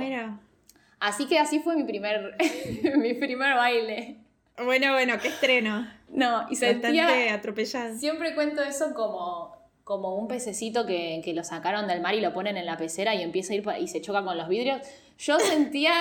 [1.00, 2.36] Así que así fue mi primer,
[2.98, 4.18] mi primer baile.
[4.64, 5.88] Bueno, bueno, qué estreno.
[6.10, 7.34] No, y sentía...
[7.34, 7.98] atropellado.
[7.98, 12.34] Siempre cuento eso como, como un pececito que, que, lo sacaron del mar y lo
[12.34, 14.82] ponen en la pecera y empieza a ir y se choca con los vidrios.
[15.18, 15.94] Yo sentía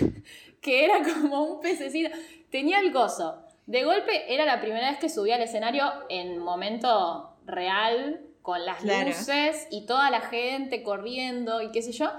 [0.60, 2.10] que era como un pececito.
[2.50, 3.42] Tenía el gozo.
[3.66, 8.82] De golpe era la primera vez que subía al escenario en momento real, con las
[8.82, 12.10] luces y toda la gente corriendo y qué sé yo.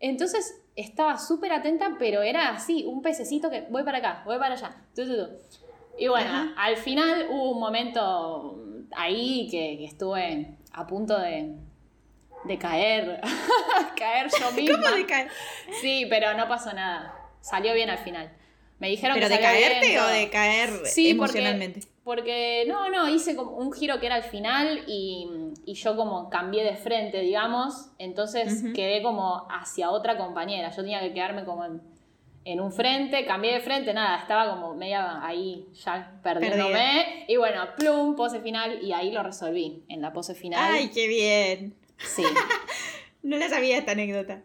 [0.00, 4.54] Entonces estaba súper atenta, pero era así, un pececito que voy para acá, voy para
[4.54, 4.74] allá.
[5.98, 8.64] Y bueno, al final hubo un momento
[8.96, 11.54] ahí que, estuve a punto de,
[12.44, 13.20] de caer,
[13.96, 14.76] caer yo misma.
[14.82, 15.30] ¿Cómo de caer?
[15.80, 17.15] Sí, pero no pasó nada
[17.46, 18.30] salió bien al final.
[18.78, 21.80] Me dijeron ¿Pero que de caerte o de caer sí, emocionalmente?
[22.04, 25.28] Porque, no, no, hice como un giro que era al final y,
[25.66, 30.70] yo como cambié de frente, digamos, entonces quedé como hacia otra compañera.
[30.70, 31.64] Yo tenía que quedarme como
[32.44, 37.24] en, un frente, cambié de frente, nada, estaba como media ahí ya perdiéndome.
[37.28, 40.60] Y bueno, plum, pose final y ahí lo resolví en la pose final.
[40.62, 41.74] ¡Ay, qué bien!
[41.98, 42.22] Sí.
[43.22, 44.42] no la sabía esta anécdota.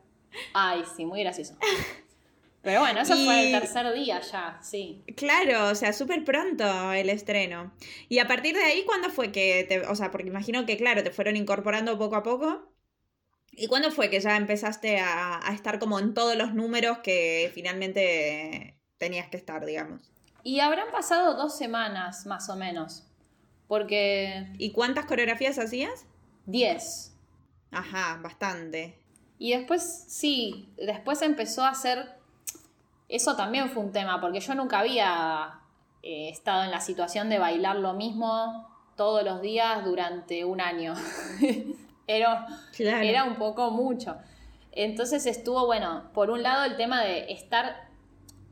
[0.53, 1.55] Ay, sí, muy gracioso.
[2.61, 5.03] Pero bueno, eso fue el tercer día ya, sí.
[5.17, 7.73] Claro, o sea, súper pronto el estreno.
[8.07, 11.03] Y a partir de ahí, ¿cuándo fue que te, o sea, porque imagino que, claro,
[11.03, 12.71] te fueron incorporando poco a poco?
[13.51, 18.77] ¿Y cuándo fue que ya empezaste a, estar como en todos los números que finalmente
[18.97, 20.11] tenías que estar, digamos?
[20.43, 23.07] Y habrán pasado dos semanas, más o menos.
[23.67, 24.47] Porque...
[24.59, 26.05] ¿Y cuántas coreografías hacías?
[26.45, 27.13] Diez.
[27.71, 28.99] Ajá, bastante.
[29.39, 32.20] Y después, sí, después empezó a hacer
[33.11, 35.59] eso también fue un tema, porque yo nunca había
[36.01, 40.93] eh, estado en la situación de bailar lo mismo todos los días durante un año.
[42.07, 42.47] era,
[42.79, 44.15] era un poco mucho.
[44.71, 47.89] Entonces estuvo, bueno, por un lado el tema de estar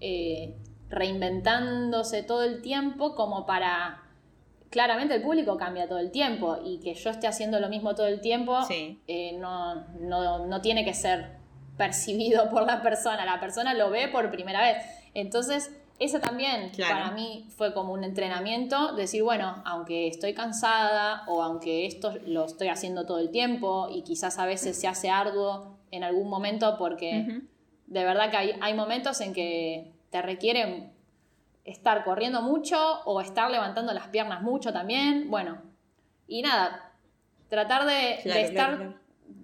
[0.02, 0.58] eh,
[0.90, 4.04] reinventándose todo el tiempo como para...
[4.70, 8.06] Claramente el público cambia todo el tiempo y que yo esté haciendo lo mismo todo
[8.06, 11.39] el tiempo eh, no, no, no tiene que ser
[11.80, 14.84] percibido por la persona, la persona lo ve por primera vez.
[15.14, 21.42] Entonces, eso también para mí fue como un entrenamiento, decir, bueno, aunque estoy cansada o
[21.42, 25.78] aunque esto lo estoy haciendo todo el tiempo y quizás a veces se hace arduo
[25.92, 27.42] en algún momento porque
[27.88, 30.92] de verdad que hay, hay, momentos en que te requieren
[31.64, 35.30] estar corriendo mucho o estar levantando las piernas mucho también.
[35.30, 35.62] Bueno,
[36.28, 36.94] y nada,
[37.48, 38.96] tratar de, estar,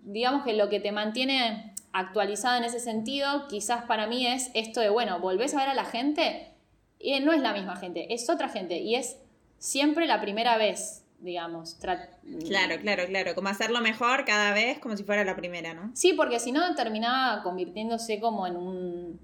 [0.03, 4.81] digamos que lo que te mantiene actualizada en ese sentido, quizás para mí es esto
[4.81, 6.51] de, bueno, volvés a ver a la gente
[6.99, 9.17] y no es la misma gente, es otra gente y es
[9.59, 11.75] siempre la primera vez, digamos.
[11.75, 15.91] Claro, claro, claro, como hacerlo mejor cada vez como si fuera la primera, ¿no?
[15.95, 19.19] Sí, porque si no terminaba convirtiéndose como en un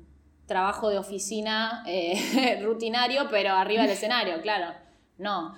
[0.46, 4.74] trabajo de oficina eh, rutinario, pero arriba del escenario, claro.
[5.18, 5.56] No.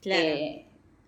[0.00, 0.22] Claro.
[0.22, 0.66] Eh,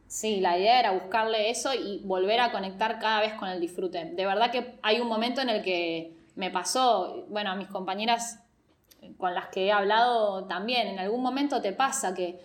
[0.08, 4.06] sí, la idea era buscarle eso y volver a conectar cada vez con el disfrute.
[4.06, 8.42] De verdad que hay un momento en el que me pasó, bueno, a mis compañeras
[9.16, 12.40] con las que he hablado también, en algún momento te pasa que,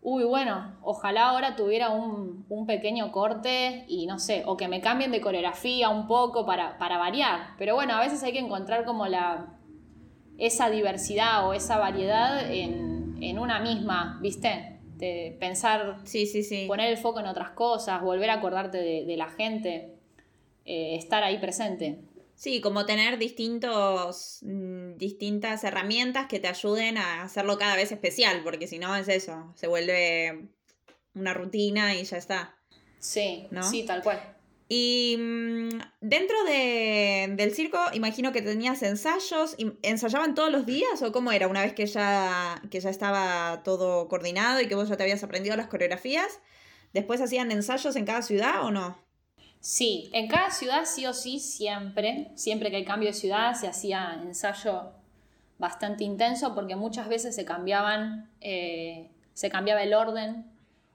[0.00, 5.10] uy, bueno, ojalá ahora tuviera un, pequeño corte y no sé, o que me cambien
[5.10, 7.54] de coreografía un poco para, para variar.
[7.58, 9.58] Pero bueno, a veces hay que encontrar como la,
[10.38, 14.73] esa diversidad o esa variedad en, en una misma, ¿viste?
[14.96, 16.66] De pensar, sí, sí, sí.
[16.68, 19.94] poner el foco en otras cosas, volver a acordarte de, la gente,
[20.64, 21.98] eh, estar ahí presente.
[22.36, 28.42] Sí, como tener distintos, mm, distintas herramientas que te ayuden a hacerlo cada vez especial,
[28.42, 30.48] porque si no es eso, se vuelve
[31.14, 32.56] una rutina y ya está.
[32.98, 33.62] Sí, ¿no?
[33.62, 34.33] sí, tal cual.
[34.68, 35.68] Y mm,
[36.00, 39.56] dentro del circo, imagino que tenías ensayos.
[39.82, 44.08] ¿Ensayaban todos los días o cómo era una vez que ya, que ya estaba todo
[44.08, 46.40] coordinado y que vos ya te habías aprendido las coreografías?
[46.92, 48.96] ¿Después hacían ensayos en cada ciudad o no?
[49.60, 53.66] Sí, en cada ciudad sí o sí, siempre, siempre que hay cambio de ciudad se
[53.66, 54.92] hacía ensayo
[55.58, 60.44] bastante intenso porque muchas veces se cambiaban, eh, se cambiaba el orden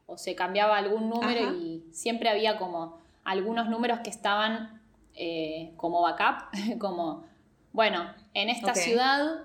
[0.06, 4.82] o se cambiaba algún número y siempre había como algunos números que estaban
[5.16, 6.50] eh, como backup,
[6.80, 7.26] como,
[7.74, 9.42] bueno, en esta ciudad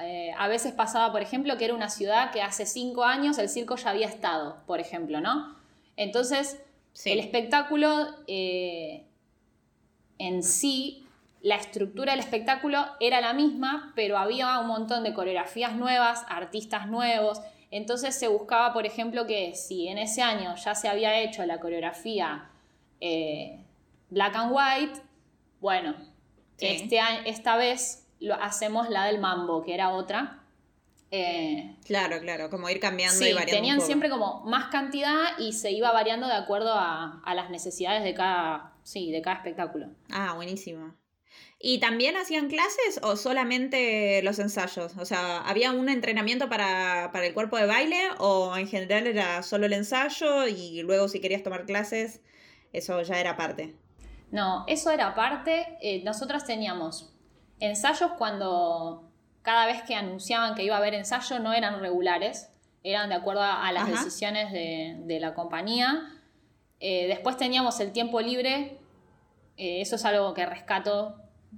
[0.00, 3.48] eh, a veces pasaba, por ejemplo, que era una ciudad que hace cinco años el
[3.48, 5.54] circo ya había estado, por ejemplo, ¿no?
[5.96, 6.62] Entonces,
[7.04, 9.06] el espectáculo eh,
[10.18, 11.06] en sí,
[11.42, 16.86] la estructura del espectáculo era la misma, pero había un montón de coreografías nuevas, artistas
[16.86, 17.40] nuevos.
[17.70, 21.58] Entonces se buscaba, por ejemplo, que si en ese año ya se había hecho la
[21.58, 22.48] coreografía
[23.04, 23.58] eh,
[24.10, 25.02] black and white,
[25.60, 25.96] bueno,
[26.58, 30.44] este esta vez lo hacemos la del mambo, que era otra.
[31.10, 33.60] Eh, claro, claro, como ir cambiando y variando.
[33.60, 38.14] Tenían siempre como más cantidad y se iba variando de acuerdo a, las necesidades de
[38.14, 39.88] cada, sí, de cada espectáculo.
[40.10, 40.94] Ah, buenísimo.
[41.58, 44.96] ¿Y también hacían clases o solamente los ensayos?
[44.96, 49.42] O sea, ¿había un entrenamiento para, para, el cuerpo de baile o en general era
[49.42, 52.20] solo el ensayo y luego si querías tomar clases
[52.72, 53.74] eso ya era parte.
[54.30, 55.78] No, eso era parte.
[55.80, 57.12] Eh, nosotros teníamos
[57.60, 59.08] ensayos cuando
[59.42, 62.48] cada vez que anunciaban que iba a haber ensayo no eran regulares,
[62.82, 66.08] eran de acuerdo a, las decisiones de, la compañía.
[66.80, 68.78] Eh, después teníamos el tiempo libre,
[69.56, 71.16] eh, eso es algo que rescato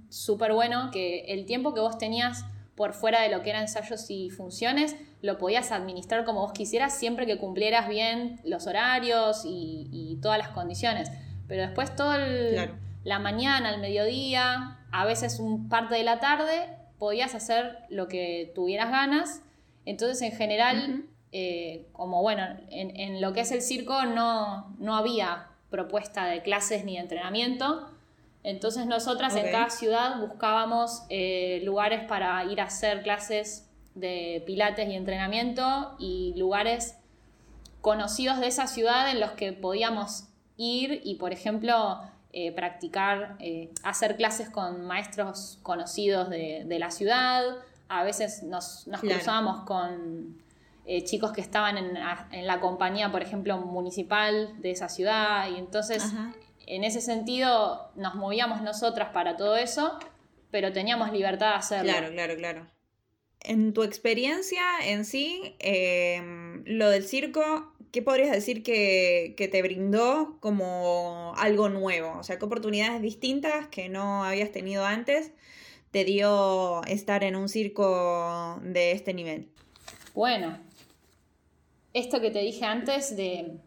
[0.09, 2.45] súper bueno, que el tiempo que vos tenías
[2.75, 6.97] por fuera de lo que eran ensayos y funciones, lo podías administrar como vos quisieras
[6.97, 11.09] siempre que cumplieras bien los horarios y, todas las condiciones.
[11.47, 12.17] Pero después toda
[13.03, 18.51] la mañana, el mediodía, a veces un parte de la tarde, podías hacer lo que
[18.55, 19.41] tuvieras ganas.
[19.85, 25.49] Entonces, en general, eh, como bueno, en, lo que es el circo no, no había
[25.69, 27.94] propuesta de clases ni de entrenamiento
[28.45, 34.87] entonces nosotras en cada ciudad buscábamos eh, lugares para ir a hacer clases de pilates
[34.87, 36.95] y entrenamiento y lugares
[37.81, 40.25] conocidos de esa ciudad en los que podíamos
[40.57, 42.01] ir y, por ejemplo,
[42.33, 47.43] eh, practicar, eh, hacer clases con maestros conocidos de, la ciudad.
[47.89, 50.37] A veces nos, cruzábamos con
[51.03, 56.03] chicos que estaban en, la compañía, por ejemplo, municipal de esa ciudad y entonces
[56.67, 59.97] en ese sentido nos movíamos nosotras para todo eso,
[60.51, 61.91] pero teníamos libertad de hacerlo.
[61.91, 62.67] Claro, claro, claro.
[63.41, 69.61] En tu experiencia en sí, em, lo del circo, ¿qué podrías decir que, que, te
[69.61, 72.17] brindó como algo nuevo?
[72.17, 75.31] O sea, ¿qué oportunidades distintas que no habías tenido antes
[75.91, 79.47] te dio estar en un circo de este nivel?
[80.13, 80.57] Bueno,
[81.93, 83.59] esto que te dije antes de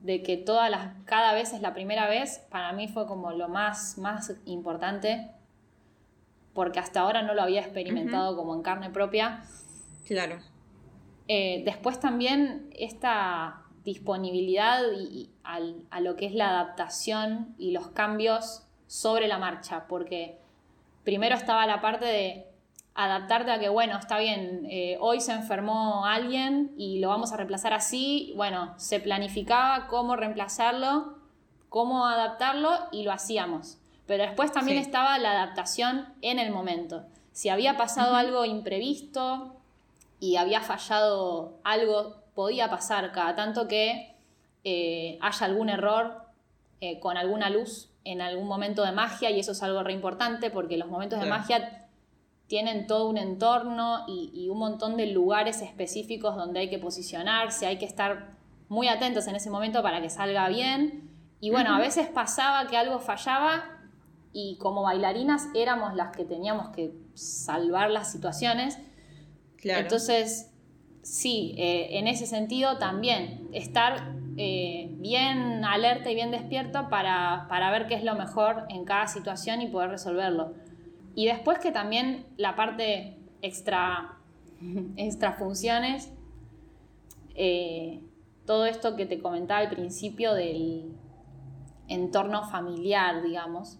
[0.00, 3.48] de que todas las, cada vez es la primera vez, para mí fue como lo
[3.48, 5.30] más, más importante,
[6.54, 9.42] porque hasta ahora no lo había experimentado como en carne propia.
[10.06, 10.38] Claro.
[11.28, 18.66] Eh, después también esta disponibilidad y, a lo que es la adaptación y los cambios
[18.86, 20.38] sobre la marcha, porque
[21.04, 22.49] primero estaba la parte de
[22.94, 27.36] adaptarte a que, bueno, está bien, eh, hoy se enfermó alguien y lo vamos a
[27.36, 31.16] reemplazar así, bueno, se planificaba cómo reemplazarlo,
[31.68, 33.78] cómo adaptarlo y lo hacíamos.
[34.06, 37.04] Pero después también estaba la adaptación en el momento.
[37.32, 39.54] Si había pasado algo imprevisto
[40.18, 44.14] y había fallado algo, podía pasar cada tanto que
[44.64, 46.22] eh, haya algún error
[46.80, 50.50] eh, con alguna luz en algún momento de magia y eso es algo re importante
[50.50, 51.79] porque los momentos de magia
[52.50, 57.78] tienen todo un entorno y, un montón de lugares específicos donde hay que posicionarse, hay
[57.78, 58.32] que estar
[58.68, 61.08] muy atentos en ese momento para que salga bien.
[61.38, 63.62] Y bueno, a veces pasaba que algo fallaba
[64.32, 68.78] y como bailarinas éramos las que teníamos que salvar las situaciones.
[69.62, 70.50] Entonces,
[71.02, 77.70] sí, eh, en ese sentido también estar eh, bien alerta y bien despierto para, para
[77.70, 80.52] ver qué es lo mejor en cada situación y poder resolverlo.
[81.14, 84.16] Y después que también la parte extra,
[84.96, 86.12] extra funciones,
[87.34, 88.02] eh,
[88.46, 90.92] todo esto que te comentaba al principio del
[91.88, 93.78] entorno familiar, digamos.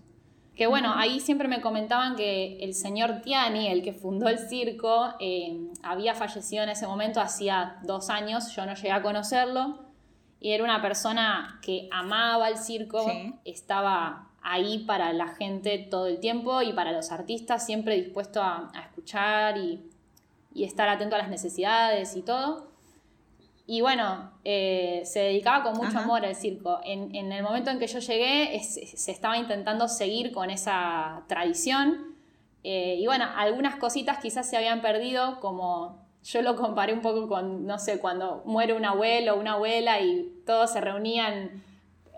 [0.55, 5.15] Que bueno, ahí siempre me comentaban que el señor Tiani, el que fundó el circo,
[5.19, 9.79] eh, había fallecido en ese momento hacía dos años, yo no llegué a conocerlo,
[10.41, 13.07] y era una persona que amaba el circo,
[13.45, 18.71] estaba ahí para la gente todo el tiempo y para los artistas siempre dispuesto a,
[18.87, 19.87] escuchar y,
[20.55, 22.69] estar atento a las necesidades y todo.
[23.67, 26.81] Y bueno, eh, se dedicaba con mucho amor al circo.
[26.85, 32.17] En, el momento en que yo llegué, se estaba intentando seguir con esa tradición.
[32.65, 37.29] Eh, y bueno, algunas cositas quizás se habían perdido, como yo lo comparé un poco
[37.29, 41.63] con, no sé, cuando muere un abuelo o una abuela y todos se reunían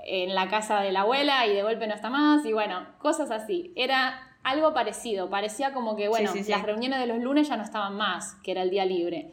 [0.04, 3.30] en la casa de la abuela y de golpe no está más y bueno, cosas
[3.30, 3.72] así.
[3.76, 7.96] Era algo parecido, parecía como que, bueno, las reuniones de los lunes ya no estaban
[7.96, 9.32] más, que era el día libre.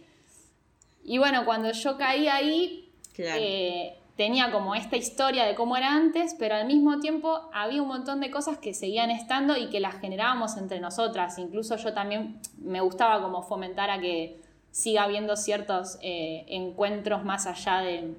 [1.04, 6.36] Y bueno, cuando yo caí ahí, eh, tenía como esta historia de cómo era antes,
[6.38, 10.00] pero al mismo tiempo había un montón de cosas que seguían estando y que las
[10.00, 11.40] generábamos entre nosotras.
[11.40, 14.40] Incluso yo también me gustaba como fomentar a que
[14.72, 18.14] siga habiendo ciertos eh, encuentros más allá de...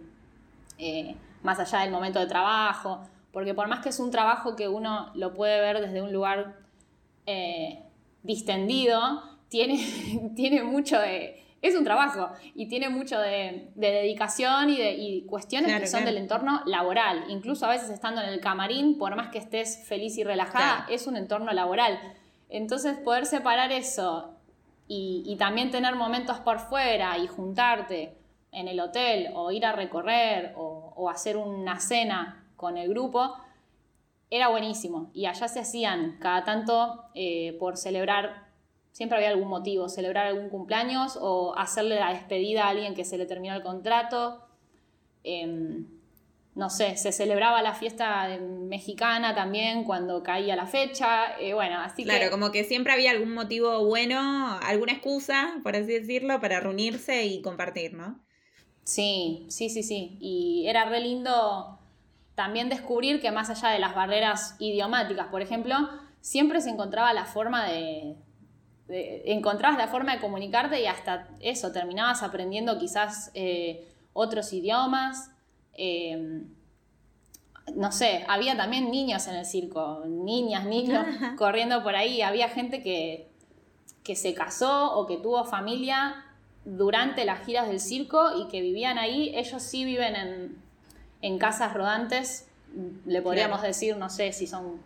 [0.78, 4.68] Eh, más allá del momento de trabajo, porque por más que es un trabajo que
[4.68, 6.56] uno lo puede ver desde un lugar
[7.26, 7.84] eh,
[8.22, 11.36] distendido, tiene, tiene mucho de...
[11.62, 16.62] Es un trabajo y tiene mucho de, dedicación y, de, cuestiones que son del entorno
[16.64, 17.24] laboral.
[17.28, 21.06] Incluso a veces estando en el camarín, por más que estés feliz y relajada, es
[21.06, 22.00] un entorno laboral.
[22.48, 24.38] Entonces poder separar eso
[24.88, 28.16] y, y también tener momentos por fuera y juntarte
[28.52, 33.36] en el hotel o ir a recorrer o, hacer una cena con el grupo,
[34.30, 35.10] era buenísimo.
[35.14, 38.48] Y allá se hacían cada tanto eh, por celebrar,
[38.92, 43.18] siempre había algún motivo, celebrar algún cumpleaños o hacerle la despedida a alguien que se
[43.18, 44.46] le terminó el contrato.
[45.24, 45.86] Em,
[46.54, 52.02] no sé, se celebraba la fiesta mexicana también cuando caía la fecha, eh, bueno, así
[52.02, 57.24] claro, como que siempre había algún motivo bueno, alguna excusa, por así decirlo, para reunirse
[57.24, 58.20] y compartir, ¿no?
[58.90, 60.18] Sí, sí, sí, sí.
[60.18, 61.78] Y era re lindo
[62.34, 65.76] también descubrir que más allá de las barreras idiomáticas, por ejemplo,
[66.20, 68.16] siempre se encontraba la forma de,
[68.88, 75.30] encontrabas la forma de comunicarte y hasta eso, terminabas aprendiendo quizás eh, otros idiomas.
[75.74, 76.52] Em,
[77.76, 81.06] no sé, había también niños en el circo, niñas, niños
[81.38, 82.22] corriendo por ahí.
[82.22, 83.30] Había gente que,
[84.02, 86.24] que se casó o que tuvo familia
[86.64, 90.58] durante las giras del circo y que vivían ahí, ellos sí viven
[91.22, 92.48] en, casas rodantes,
[93.06, 94.80] le podríamos decir, no sé si son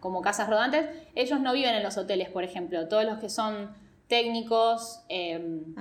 [0.00, 3.70] como casas rodantes, ellos no viven en los hoteles, por ejemplo, todos los que son
[4.08, 5.74] técnicos, em,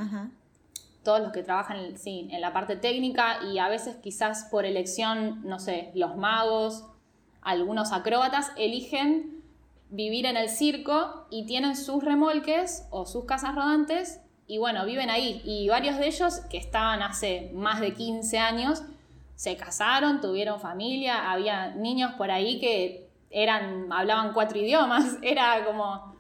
[1.04, 5.42] todos los que trabajan en, en la parte técnica y a veces quizás por elección,
[5.44, 6.86] no sé, los magos,
[7.42, 9.42] algunos acróbatas, eligen
[9.90, 14.20] vivir en el circo y tienen sus remolques o sus casas rodantes
[14.50, 15.42] y bueno, viven ahí.
[15.46, 18.82] Y varios de ellos que estaban hace más de 15 años,
[19.36, 26.16] se casaron, tuvieron familia, había niños por ahí que eran, hablaban cuatro idiomas, era como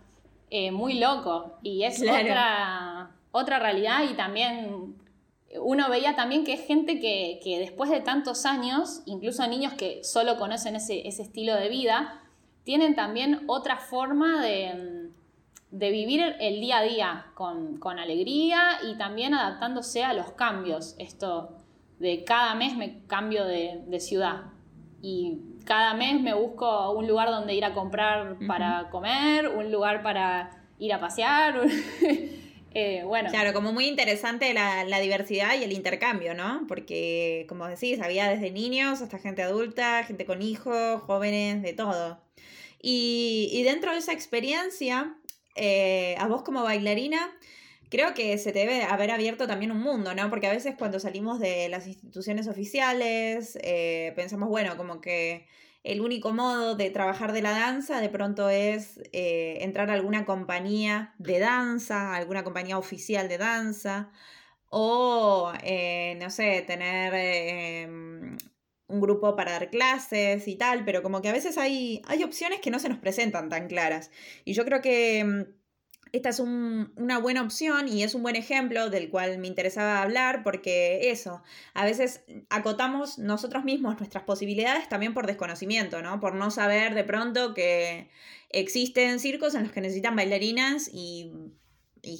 [0.51, 1.57] eh, muy loco.
[1.63, 4.95] Y es otra, otra realidad y también
[5.59, 10.03] uno veía también que es gente que, que, después de tantos años, incluso niños que
[10.03, 12.21] solo conocen ese, ese estilo de vida,
[12.63, 14.98] tienen también otra forma de
[15.71, 20.95] de vivir el día a día con, alegría y también adaptándose a los cambios.
[20.97, 21.57] Esto
[21.99, 24.45] de cada mes me cambio de, ciudad
[25.01, 30.01] y cada mes me busco un lugar donde ir a comprar para comer, un lugar
[30.01, 30.49] para
[30.79, 31.61] ir a pasear.
[32.75, 33.31] Eh, bueno.
[33.31, 36.65] Claro, como muy interesante la, diversidad y el intercambio, ¿no?
[36.67, 42.21] Porque, como decís, había desde niños hasta gente adulta, gente con hijos, jóvenes, de todo.
[42.81, 45.15] Y, dentro de esa experiencia,
[45.55, 47.19] eh, a vos como bailarina,
[47.89, 50.29] creo que se debe haber abierto también un mundo, ¿no?
[50.29, 55.47] Porque a veces cuando salimos de las instituciones oficiales, eh, pensamos, bueno, como que
[55.83, 60.25] el único modo de trabajar de la danza de pronto es eh, entrar a alguna
[60.25, 64.11] compañía de danza, alguna compañía oficial de danza,
[64.69, 65.51] o,
[66.19, 68.37] no sé, tener em,
[68.89, 72.59] un grupo para dar clases y tal, pero como que a veces hay, hay opciones
[72.59, 74.11] que no se nos presentan tan claras.
[74.45, 75.45] Y yo creo que em,
[76.11, 80.43] esta es una buena opción y es un buen ejemplo del cual me interesaba hablar
[80.43, 81.43] porque eso,
[81.75, 86.19] a veces acotamos nosotros mismos nuestras posibilidades también por desconocimiento, ¿no?
[86.19, 88.09] Por no saber de pronto que
[88.49, 91.31] existen circos en los que necesitan bailarinas y,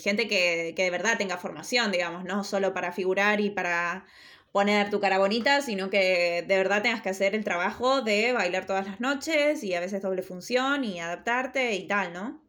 [0.03, 4.05] gente que, que de verdad tenga formación, digamos, no solo para figurar y para
[4.51, 8.65] poner tu cara bonita, sino que de verdad tengas que hacer el trabajo de bailar
[8.65, 12.41] todas las noches y a veces doble función y adaptarte y tal, ¿no?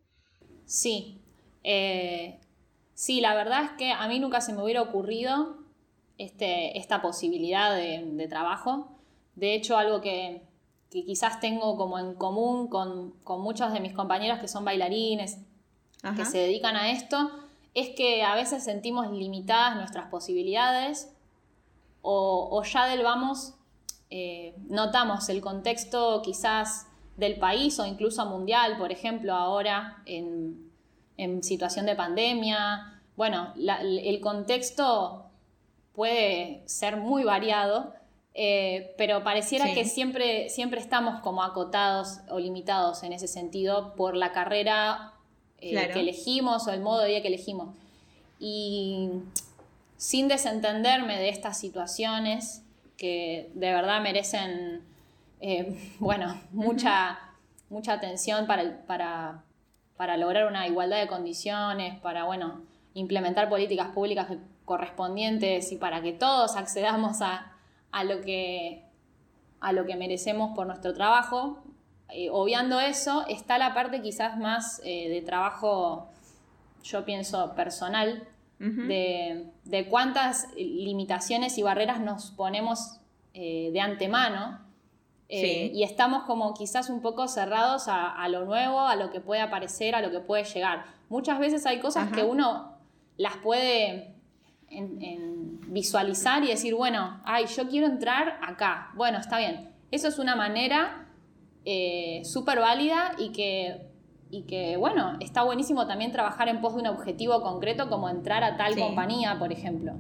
[0.65, 1.21] Sí,
[1.63, 2.41] eh,
[2.95, 5.59] sí, la verdad es que a mí nunca se me hubiera ocurrido
[6.17, 8.97] este, esta posibilidad de, trabajo.
[9.35, 10.43] De hecho, algo que,
[10.91, 15.39] quizás tengo como en común con, muchos de mis compañeros que son bailarines,
[16.17, 17.31] que se dedican a esto,
[17.75, 21.15] es que a veces sentimos limitadas nuestras posibilidades
[22.03, 23.55] o, ya del vamos
[24.09, 26.87] eh, notamos el contexto quizás
[27.17, 30.71] del país o incluso mundial, por ejemplo, ahora en,
[31.17, 33.01] en situación de pandemia.
[33.17, 35.31] Bueno, el contexto
[35.95, 37.93] puede ser muy variado,
[38.33, 44.17] eh, pero pareciera que siempre, siempre estamos como acotados o limitados en ese sentido por
[44.17, 45.13] la carrera
[45.59, 47.75] eh, que elegimos o el modo de vida que elegimos.
[48.39, 49.11] Y
[50.01, 52.65] sin desentenderme de estas situaciones
[52.97, 54.83] que de verdad merecen,
[55.43, 57.19] eh, bueno, mucha,
[57.69, 59.45] mucha atención para, para,
[59.99, 62.63] para lograr una igualdad de condiciones, para, bueno,
[62.95, 64.29] implementar políticas públicas
[64.65, 67.53] correspondientes y para que todos accedamos a,
[68.03, 68.83] lo, que,
[69.61, 71.59] a lo que merecemos por nuestro trabajo.
[72.09, 76.09] Eh, obviando eso, está la parte quizás más eh, de trabajo,
[76.83, 78.27] yo pienso, personal,
[78.61, 83.01] de, cuántas limitaciones y barreras nos ponemos
[83.33, 84.61] eh, de antemano
[85.29, 89.41] eh, y estamos como quizás un poco cerrados a, lo nuevo, a lo que puede
[89.41, 90.85] aparecer, a lo que puede llegar.
[91.09, 92.77] Muchas veces hay cosas que uno
[93.17, 94.15] las puede
[95.69, 98.91] visualizar y decir, bueno, ay, yo quiero entrar acá.
[98.95, 99.71] Bueno, está bien.
[99.91, 101.09] Eso es una manera
[101.65, 103.90] eh, súper válida y que,
[104.31, 108.45] y que, bueno, está buenísimo también trabajar en pos de un objetivo concreto como entrar
[108.45, 109.95] a tal compañía, por ejemplo.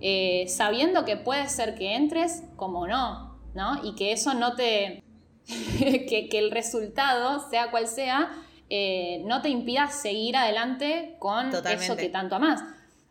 [0.00, 3.38] Eh, sabiendo que puede ser que entres como no,
[3.82, 5.02] y que eso no te...
[5.78, 8.30] que, el resultado, sea cual sea,
[8.68, 12.62] eh, no te impida seguir adelante con eso que tanto amas.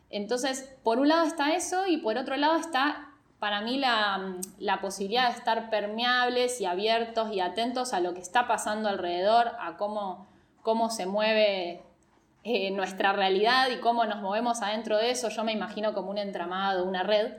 [0.09, 3.07] Entonces, por un lado está eso y por otro lado está
[3.39, 8.47] para mí la, posibilidad de estar permeables y abiertos y atentos a lo que está
[8.47, 10.27] pasando alrededor, a cómo,
[10.61, 11.81] cómo se mueve
[12.43, 15.29] eh, nuestra realidad y cómo nos movemos adentro de eso.
[15.29, 17.33] Yo me imagino como un entramado, una red.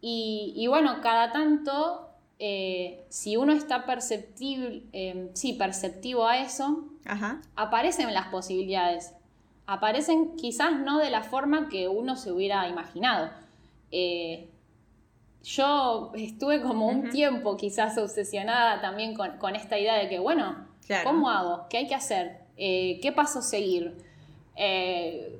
[0.00, 2.04] Y, y bueno, cada tanto
[2.38, 6.84] eh, si uno está perceptible, eh, sí, perceptivo a eso,
[7.54, 9.14] aparecen las posibilidades.
[9.66, 13.30] Aparecen quizás no de la forma que uno se hubiera imaginado.
[13.90, 14.50] Eh,
[15.42, 20.66] yo estuve como un tiempo quizás obsesionada también con, esta idea de que, bueno,
[21.04, 21.66] ¿cómo hago?
[21.68, 22.43] ¿Qué hay que hacer?
[22.56, 23.96] ¿Qué paso seguir?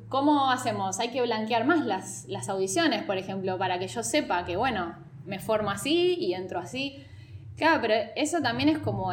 [0.08, 0.98] ¿Cómo hacemos?
[1.00, 4.94] Hay que blanquear más las, las audiciones, por ejemplo, para que yo sepa que, bueno,
[5.24, 7.04] me formo así y entro así.
[7.56, 9.12] Claro, pero eso también es como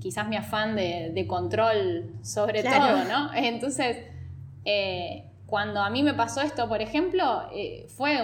[0.00, 3.32] quizás mi afán de, control sobre todo, ¿no?
[3.34, 3.98] Entonces,
[4.64, 8.22] eh, cuando a mí me pasó esto, por ejemplo, eh, fue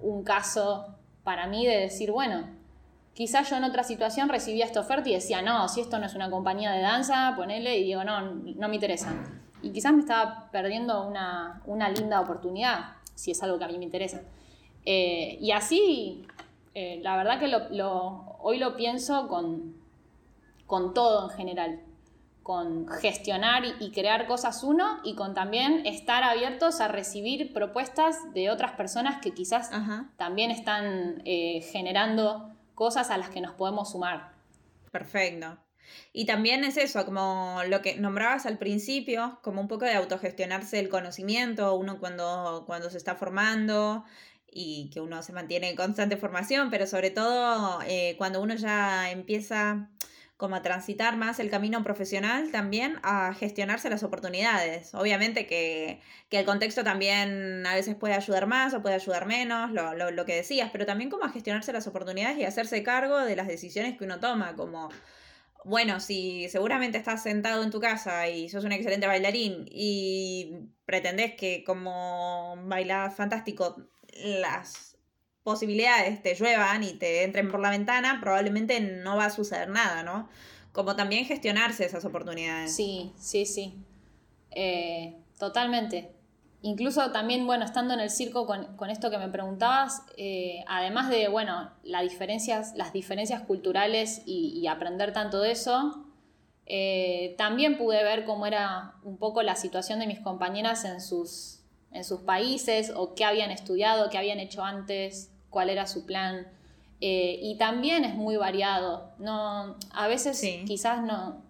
[0.00, 2.48] un, caso para mí de decir, bueno,
[3.14, 6.14] quizás yo en otra situación recibía esta oferta y decía, no, si esto no es
[6.14, 9.14] una compañía de danza, ponele y digo, no, no me interesa.
[9.62, 13.78] Y quizás me estaba perdiendo una, una linda oportunidad, si es algo que a mí
[13.78, 14.20] me interesa.
[14.84, 16.26] Eh, y así,
[16.74, 19.76] eh, la verdad que lo, hoy lo pienso con,
[20.66, 21.80] con todo en general,
[22.42, 28.50] con gestionar y, crear cosas uno y con también estar abiertos a recibir propuestas de
[28.50, 29.70] otras personas que quizás
[30.18, 34.32] también están eh, generando cosas a las que nos podemos sumar.
[34.90, 35.58] Perfecto.
[36.12, 40.78] Y también es eso, como lo que nombrabas al principio, como un poco de autogestionarse
[40.80, 44.04] el conocimiento, uno cuando, cuando se está formando
[44.50, 49.10] y que uno se mantiene en constante formación, pero sobre todo eh, cuando uno ya
[49.10, 49.90] empieza
[50.36, 54.94] como a transitar más el camino profesional también, a gestionarse las oportunidades.
[54.94, 59.94] Obviamente que, el contexto también a veces puede ayudar más o puede ayudar menos, lo,
[59.94, 63.36] lo, lo que decías, pero también como a gestionarse las oportunidades y hacerse cargo de
[63.36, 64.88] las decisiones que uno toma, como
[65.64, 71.34] bueno, si seguramente estás sentado en tu casa y sos un excelente bailarín y pretendés
[71.36, 73.76] que como bailas fantástico
[74.22, 74.93] las
[75.44, 80.02] posibilidades te lluevan y te entren por la ventana, probablemente no va a suceder nada,
[80.02, 80.28] ¿no?
[80.72, 82.74] Como también gestionarse esas oportunidades.
[82.74, 83.74] Sí, sí, sí.
[84.50, 86.10] Eh, totalmente.
[86.62, 91.28] Incluso también, bueno, estando en el circo con, esto que me preguntabas, eh, además de,
[91.28, 91.70] bueno,
[92.02, 96.06] diferencias, las diferencias culturales y, aprender tanto de eso,
[96.64, 101.60] eh, también pude ver cómo era un poco la situación de mis compañeras en sus,
[101.90, 106.46] en sus países o qué habían estudiado, qué habían hecho antes, cuál era su plan.
[107.00, 109.12] Eh, y también es muy variado.
[109.18, 111.42] No, a veces quizás no,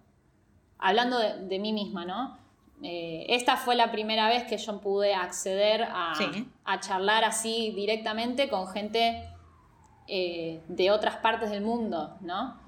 [0.77, 2.37] hablando de mí misma, ¿no?
[2.83, 6.13] Eh, esta fue la primera vez que yo pude acceder a,
[6.81, 9.27] charlar así directamente con gente
[10.07, 12.59] eh, de otras partes del mundo, ¿no?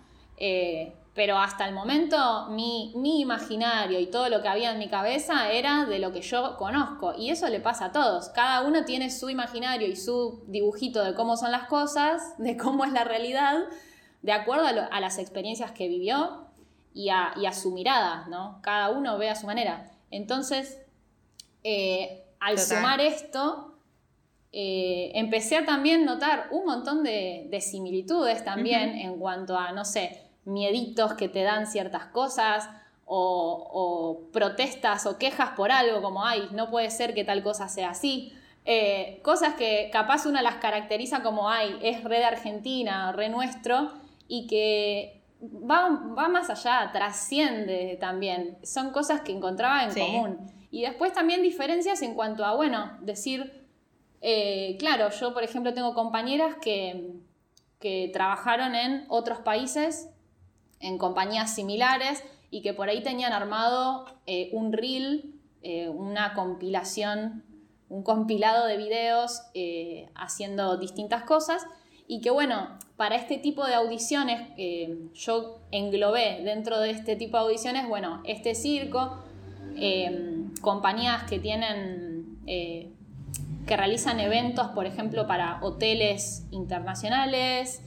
[1.17, 2.91] Pero hasta el momento mi,
[3.21, 7.15] imaginario y todo lo que había en mi cabeza era de lo que yo conozco.
[7.17, 8.29] Y eso le pasa a todos.
[8.29, 12.85] Cada uno tiene su imaginario y su dibujito de cómo son las cosas, de cómo
[12.85, 13.63] es la realidad,
[14.21, 16.45] de acuerdo a, las experiencias que vivió
[16.93, 18.59] y a, y a, su mirada, ¿no?
[18.61, 19.89] Cada uno ve a su manera.
[20.11, 20.79] Entonces,
[21.63, 23.79] eh, al sumar esto,
[24.51, 30.26] eh, empecé a también notar un montón de, similitudes también en cuanto a, no sé,
[30.47, 32.69] mieditos que te dan ciertas cosas
[33.05, 37.91] o, protestas o quejas por algo como, ay, no puede ser que tal cosa sea
[37.91, 38.33] así.
[38.65, 43.93] Eh, cosas que capaz una las caracteriza como, ay, es re de Argentina, re nuestro,
[44.27, 48.57] y que va, más allá, trasciende también.
[48.63, 50.51] Son cosas que encontraba en común.
[50.69, 53.65] Y después también diferencias en cuanto a, bueno, decir,
[54.21, 57.13] eh, claro, yo por ejemplo tengo compañeras que,
[57.79, 60.09] que trabajaron en otros países,
[60.79, 67.43] en compañías similares, y que por ahí tenían armado eh, un reel, eh, una compilación,
[67.89, 69.41] un compilado de videos
[70.15, 71.65] haciendo distintas cosas.
[72.07, 77.37] Y que bueno, para este tipo de audiciones, eh, yo englobé dentro de este tipo
[77.37, 79.23] de audiciones, bueno, este circo,
[79.75, 82.89] eh, compañías que tienen, eh,
[83.67, 87.83] que realizan eventos, por ejemplo, para hoteles internacionales,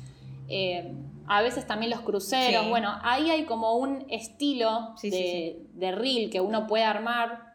[1.32, 6.40] a veces también los cruceros, bueno, ahí hay como un estilo de, de, reel que
[6.40, 7.54] uno puede armar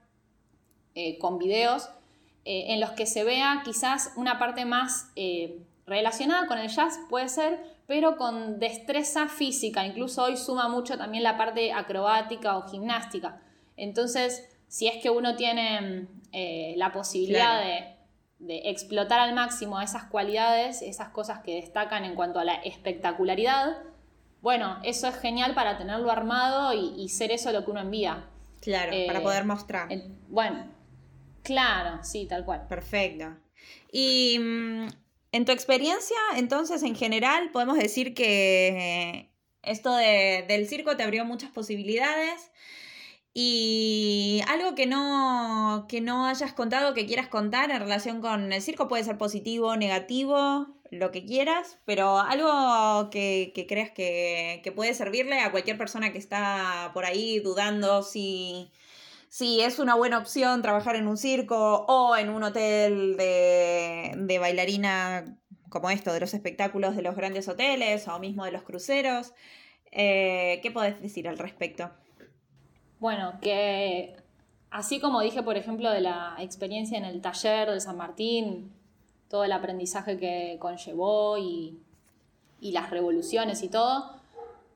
[1.19, 1.89] con videos
[2.45, 5.11] en los que se vea quizás una parte más
[5.85, 9.85] relacionada con el jazz puede ser, pero con destreza física.
[9.85, 13.41] Incluso hoy suma mucho también la parte acrobática o gimnástica.
[13.77, 17.94] Entonces, si es que uno tiene eh, la posibilidad de,
[18.47, 23.77] explotar al máximo esas cualidades, esas cosas que destacan en cuanto a la espectacularidad,
[24.41, 28.29] bueno, eso es genial para tenerlo armado y, ser eso lo que uno envía.
[28.61, 29.89] Claro, para poder eh, mostrar.
[30.27, 30.67] bueno,
[31.43, 32.67] claro, sí, tal cual.
[32.67, 33.35] Perfecto.
[33.91, 34.87] Y mm,
[35.31, 39.31] en tu experiencia, entonces, en general, podemos decir que
[39.63, 42.51] esto del circo te abrió muchas posibilidades.
[43.37, 48.61] Y algo que no, que no hayas contado, que quieras contar en relación con el
[48.61, 54.93] circo, puede ser positivo, negativo, lo que quieras, pero algo que, creas que, que, puede
[54.93, 58.71] servirle a cualquier persona que está por ahí dudando si,
[59.27, 65.25] si es una buena opción trabajar en un circo o en un hotel de, bailarina
[65.69, 69.33] como esto, de los espectáculos de los grandes hoteles o mismo de los cruceros.
[69.91, 71.91] Eh, ¿Qué podés decir al respecto?
[72.99, 74.15] Bueno, que
[74.71, 78.71] así como dije, por ejemplo, de la experiencia en el taller de San Martín,
[79.29, 81.79] todo el aprendizaje que conllevó y,
[82.61, 84.11] las revoluciones y todo,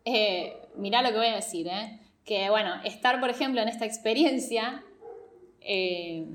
[0.06, 2.00] eh, mirá lo que voy a decir, ¿eh?
[2.24, 4.84] que, bueno, estar, por ejemplo, en esta experiencia,
[5.62, 6.28] eh,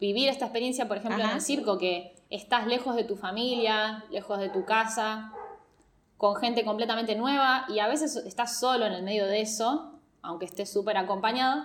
[0.00, 4.38] vivir esta experiencia, por ejemplo, en el circo, que estás lejos de tu familia, lejos
[4.38, 5.34] de tu casa,
[6.16, 9.89] con gente completamente nueva y a veces estás solo en el medio de eso,
[10.22, 11.64] aunque estés súper acompañado,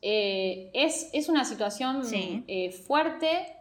[0.00, 3.56] eh, es, una situación eh, fuerte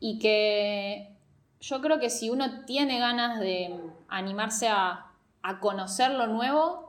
[0.00, 1.16] y que
[1.60, 3.74] yo creo que si uno tiene ganas de
[4.08, 5.12] animarse a,
[5.42, 6.88] a conocer lo nuevo,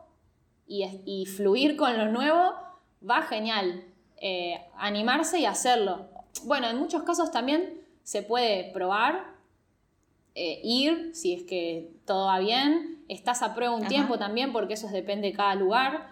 [0.70, 2.54] y, fluir con lo nuevo,
[3.08, 3.84] va genial.
[4.18, 6.10] Eh, animarse y hacerlo.
[6.44, 9.34] Bueno, en muchos casos también se puede probar,
[10.40, 13.04] eh, ir, si es que todo va bien.
[13.08, 16.08] Estás a prueba un tiempo también, porque eso depende de cada lugar.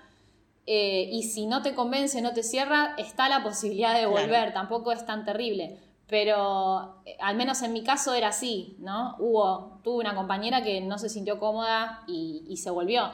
[0.65, 4.91] Eh, y si no te convence, no te cierra, está la posibilidad de volver, tampoco
[4.91, 5.79] es tan terrible.
[6.07, 9.15] Pero al menos en mi caso era así, ¿no?
[9.19, 13.11] Hubo, tuve una compañera que no se sintió cómoda y, y se volvió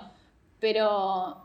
[0.64, 1.43] pero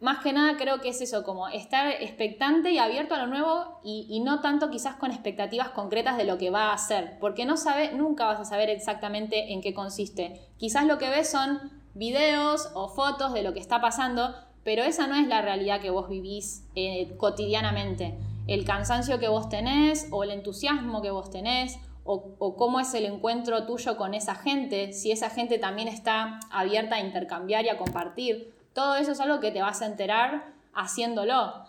[0.00, 3.80] más que nada creo que es eso, como estar expectante y abierto a lo nuevo
[3.82, 7.56] y, no tanto quizás con expectativas concretas de lo que va a hacer, porque no
[7.56, 10.40] sabe, nunca vas a saber exactamente en qué consiste.
[10.58, 11.58] Quizás lo que ves son
[11.94, 14.34] videos o fotos de lo que está pasando,
[14.64, 18.18] pero esa no es la realidad que vos vivís eh, cotidianamente.
[18.46, 23.06] El cansancio que vos tenés o el entusiasmo que vos tenés o, cómo es el
[23.06, 27.78] encuentro tuyo con esa gente, si esa gente también está abierta a intercambiar y a
[27.78, 28.53] compartir.
[28.74, 31.64] Todo eso es algo que te vas a enterar haciéndolo.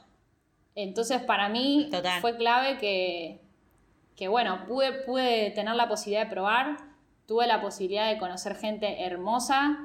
[0.75, 3.39] Entonces, para mí fue clave que,
[4.17, 6.77] que, bueno, pude, pude tener la posibilidad de probar,
[7.25, 9.77] tuve la posibilidad de conocer gente hermosa,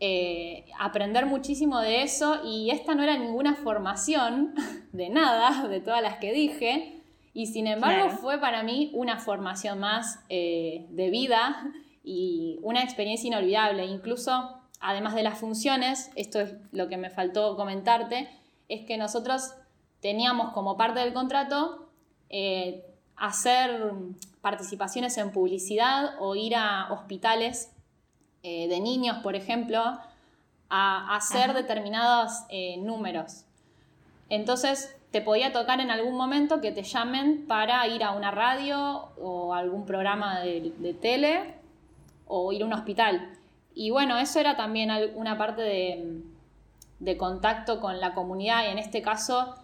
[0.00, 4.54] eh, aprender muchísimo de eso y esta no era ninguna formación
[4.92, 7.02] de nada, de todas las que dije,
[7.32, 11.64] y sin embargo fue para mí una formación más eh, de vida
[12.04, 13.84] y una experiencia inolvidable.
[13.86, 18.28] Incluso, además de las funciones, esto es lo que me faltó comentarte,
[18.68, 19.54] es que nosotros
[20.00, 21.90] teníamos como parte del contrato
[22.28, 22.84] eh,
[23.16, 23.92] hacer
[24.40, 27.72] participaciones en publicidad o ir a hospitales
[28.42, 29.82] eh, de niños, por ejemplo,
[30.68, 32.32] a hacer determinados
[32.78, 33.44] números.
[34.28, 39.10] Entonces, te podía tocar en algún momento que te llamen para ir a una radio
[39.20, 41.54] o algún programa de, tele
[42.26, 43.30] o ir a un hospital.
[43.74, 49.02] Y bueno, eso era también una parte de, contacto con la comunidad y en este
[49.02, 49.56] caso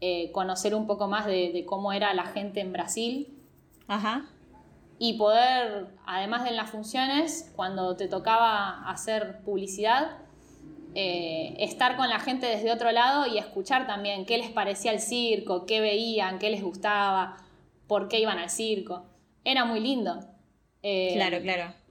[0.00, 3.38] eh, conocer un poco más de, cómo era la gente en Brasil.
[3.88, 4.24] Ajá.
[4.98, 10.18] Y poder, además de las funciones, cuando te tocaba hacer publicidad,
[10.94, 15.00] eh, estar con la gente desde otro lado y escuchar también qué les parecía el
[15.00, 17.36] circo, qué veían, qué les gustaba,
[17.86, 19.04] por qué iban al circo.
[19.44, 20.20] Era muy lindo.
[20.82, 21.81] Eh, claro, claro.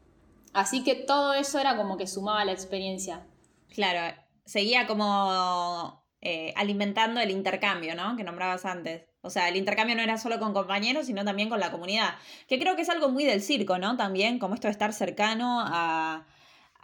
[0.54, 3.26] Así que todo eso era como que sumaba la experiencia.
[3.74, 4.16] Claro,
[4.46, 8.16] seguía como eh, alimentando el intercambio, ¿no?
[8.18, 9.04] Que nombrabas antes.
[9.22, 12.16] O sea, el intercambio no era solo con compañeros, sino también con la comunidad.
[12.48, 13.96] Que creo que es algo muy del circo, ¿no?
[13.96, 16.26] También, como esto de estar cercano a,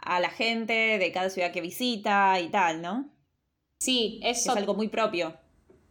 [0.00, 3.10] a la gente de cada ciudad que visita y tal, ¿no?
[3.80, 4.52] Sí, eso.
[4.52, 5.36] Es algo muy propio.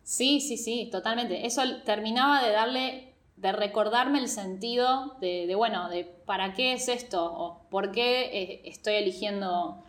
[0.04, 1.45] Sí, sí, sí, totalmente.
[1.45, 7.23] Eso terminaba de darle, de recordarme el sentido de, bueno, de para qué es esto
[7.23, 9.84] o por qué eh, estoy eligiendo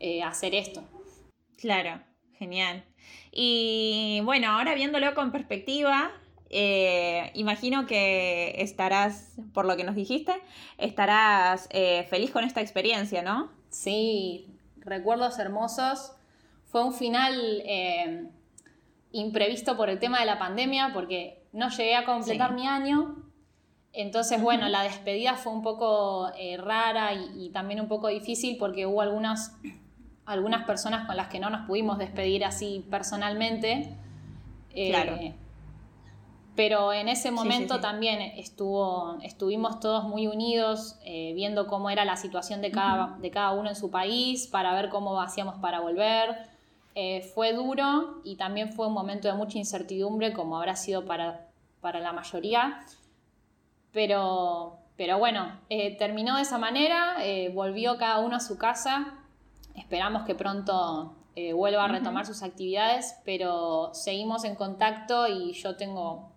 [0.00, 0.82] eh, hacer esto.
[1.58, 2.00] Claro,
[2.38, 2.84] genial.
[3.30, 6.12] Y bueno, ahora viéndolo con perspectiva,
[6.48, 10.32] eh, imagino que estarás, por lo que nos dijiste,
[10.78, 11.68] estarás
[12.08, 13.52] feliz con esta experiencia, ¿no?
[13.68, 14.46] Sí,
[14.78, 16.12] recuerdos hermosos.
[16.64, 18.32] Fue un final
[19.12, 23.16] imprevisto por el tema de la pandemia, porque no llegué a completar mi año.
[23.92, 28.86] Entonces, bueno, la despedida fue un poco eh, rara y, también un poco difícil porque
[28.86, 29.56] hubo algunas,
[30.26, 33.96] algunas personas con las que no nos pudimos despedir así personalmente.
[34.74, 35.16] Eh, claro.
[36.56, 42.16] Pero en ese momento también estuvo, estuvimos todos muy unidos, eh, viendo cómo era la
[42.16, 46.48] situación de cada, de cada uno en su país, para ver cómo hacíamos para volver.
[47.34, 51.43] Fue duro y también fue un momento de mucha incertidumbre, como habrá sido para,
[51.84, 52.80] para la mayoría.
[53.92, 57.18] Pero, pero bueno, eh, terminó de esa manera,
[57.52, 59.14] volvió cada uno a su casa.
[59.76, 61.14] Esperamos que pronto
[61.54, 66.32] vuelva a retomar sus actividades, pero seguimos en contacto y yo tengo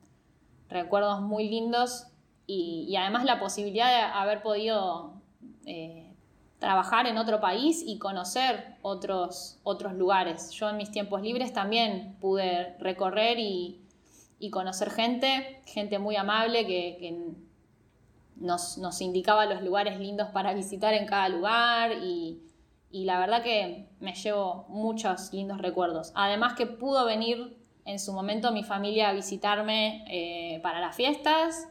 [0.69, 2.07] recuerdos muy lindos
[2.47, 5.13] y, además la posibilidad de haber podido
[5.65, 6.13] eh,
[6.59, 10.51] trabajar en otro país y conocer otros, otros lugares.
[10.51, 13.81] Yo en mis tiempos libres también pude recorrer y,
[14.51, 17.17] conocer gente, gente muy amable que,
[18.35, 22.39] nos, nos, indicaba los lugares lindos para visitar en cada lugar y,
[22.91, 26.11] y la verdad que me llevo muchos lindos recuerdos.
[26.15, 31.67] Además que pudo venir en su momento mi familia a visitarme eh, para las fiestas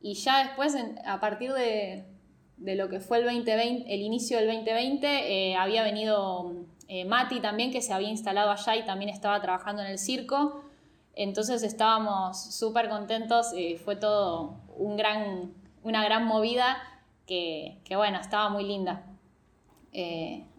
[0.00, 2.04] y ya después, a partir de,
[2.58, 6.52] lo que fue el 2020, el inicio del 2020, eh, había venido
[6.88, 10.62] eh, Mati también, que se había instalado allá y también estaba trabajando en el circo.
[11.16, 16.76] Entonces estábamos súper contentos, fue todo una gran movida
[17.26, 19.02] que, bueno, estaba muy linda.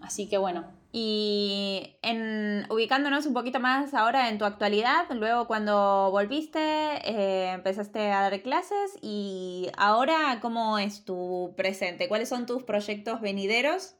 [0.02, 6.10] así que bueno, Y en, ubicándonos un poquito más ahora en tu actualidad, luego cuando
[6.12, 12.64] volviste, eh, empezaste a dar clases y ahora cómo es tu presente, cuáles son tus
[12.64, 13.96] proyectos venideros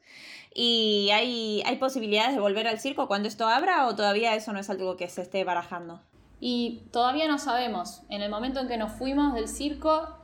[0.52, 4.68] y hay posibilidades de volver al circo cuando esto abra o todavía eso no es
[4.70, 6.00] algo que se esté barajando.
[6.40, 8.02] Y todavía no sabemos.
[8.08, 10.18] En el momento en que nos fuimos del circo,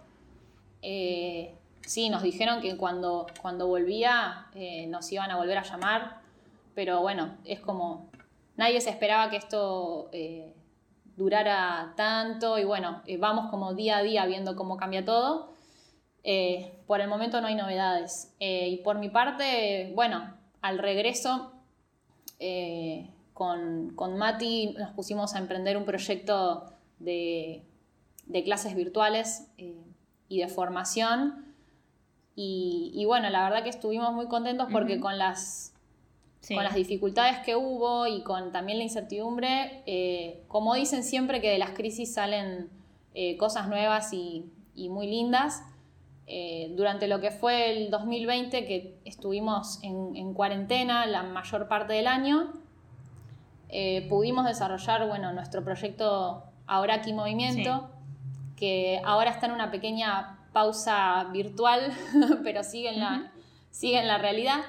[0.82, 6.22] eh, sí, nos dijeron que cuando, cuando volvía eh, nos iban a volver a llamar
[6.74, 8.10] pero bueno, es como,
[8.56, 10.56] nadie se esperaba que esto eh,
[11.14, 15.54] durara tanto y bueno, vamos como día a día viendo cómo cambia todo.
[16.86, 18.34] Por el momento no hay novedades.
[18.40, 21.52] y por mi parte, bueno, al regreso
[23.34, 27.62] con, con, Mati nos pusimos a emprender un proyecto de,
[28.26, 29.48] de clases virtuales
[30.28, 31.44] y de formación.
[32.36, 35.70] Y, bueno, la verdad que estuvimos muy contentos porque con las
[36.48, 41.48] con las dificultades que hubo y con también la incertidumbre, eh, como dicen siempre que
[41.48, 42.68] de las crisis salen
[43.14, 45.62] eh, cosas nuevas y, muy lindas,
[46.26, 52.08] eh, durante lo que fue el 2020, que estuvimos en, cuarentena la mayor parte del
[52.08, 52.52] año,
[54.08, 57.90] pudimos desarrollar bueno, nuestro proyecto Ahora aquí Movimiento,
[58.56, 61.92] que ahora está en una pequeña pausa virtual,
[62.42, 63.32] pero sigue en, la,
[63.70, 64.60] sigue en la realidad.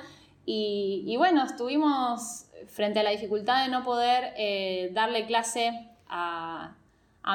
[0.45, 6.75] Y, bueno, estuvimos frente a la dificultad de no poder eh, darle clase a,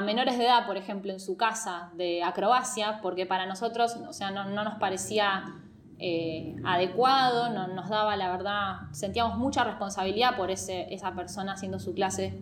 [0.03, 4.31] menores de edad, por ejemplo, en su casa de acrobacia, porque para nosotros, o sea,
[4.31, 5.55] no, nos parecía
[6.01, 11.79] eh, adecuado, no, nos daba, la verdad, sentíamos mucha responsabilidad por ese, esa persona haciendo
[11.79, 12.41] su clase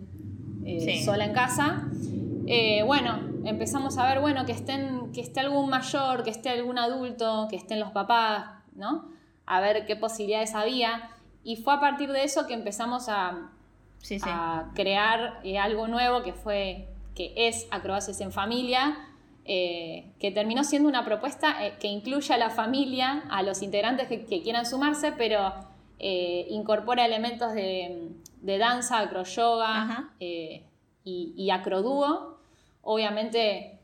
[0.65, 1.87] eh, sola en casa.
[2.85, 7.47] bueno, empezamos a ver, bueno, que, estén, que esté algún mayor, que esté algún adulto,
[7.49, 8.45] que estén los papás,
[8.75, 9.19] ¿no?
[9.49, 11.09] a ver qué posibilidades había.
[11.43, 13.49] Y fue a partir de eso que empezamos a,
[14.75, 18.97] crear eh, algo nuevo que fue, que es Acrobacias en Familia,
[19.51, 24.07] eh, que terminó siendo una propuesta eh, que incluye a la familia, a los integrantes
[24.07, 25.53] que, quieran sumarse, pero
[25.99, 28.11] incorpora elementos de,
[28.57, 30.63] danza, acroyoga y,
[31.03, 32.37] y acrodúo.
[32.83, 33.79] Obviamente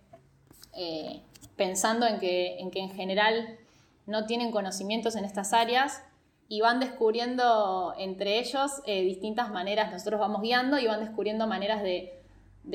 [1.55, 3.57] pensando en que, en que en general
[4.05, 6.03] no tienen conocimientos en estas áreas
[6.47, 11.81] y van descubriendo entre ellos eh, distintas maneras, nosotros vamos guiando y van descubriendo maneras
[11.81, 12.14] de,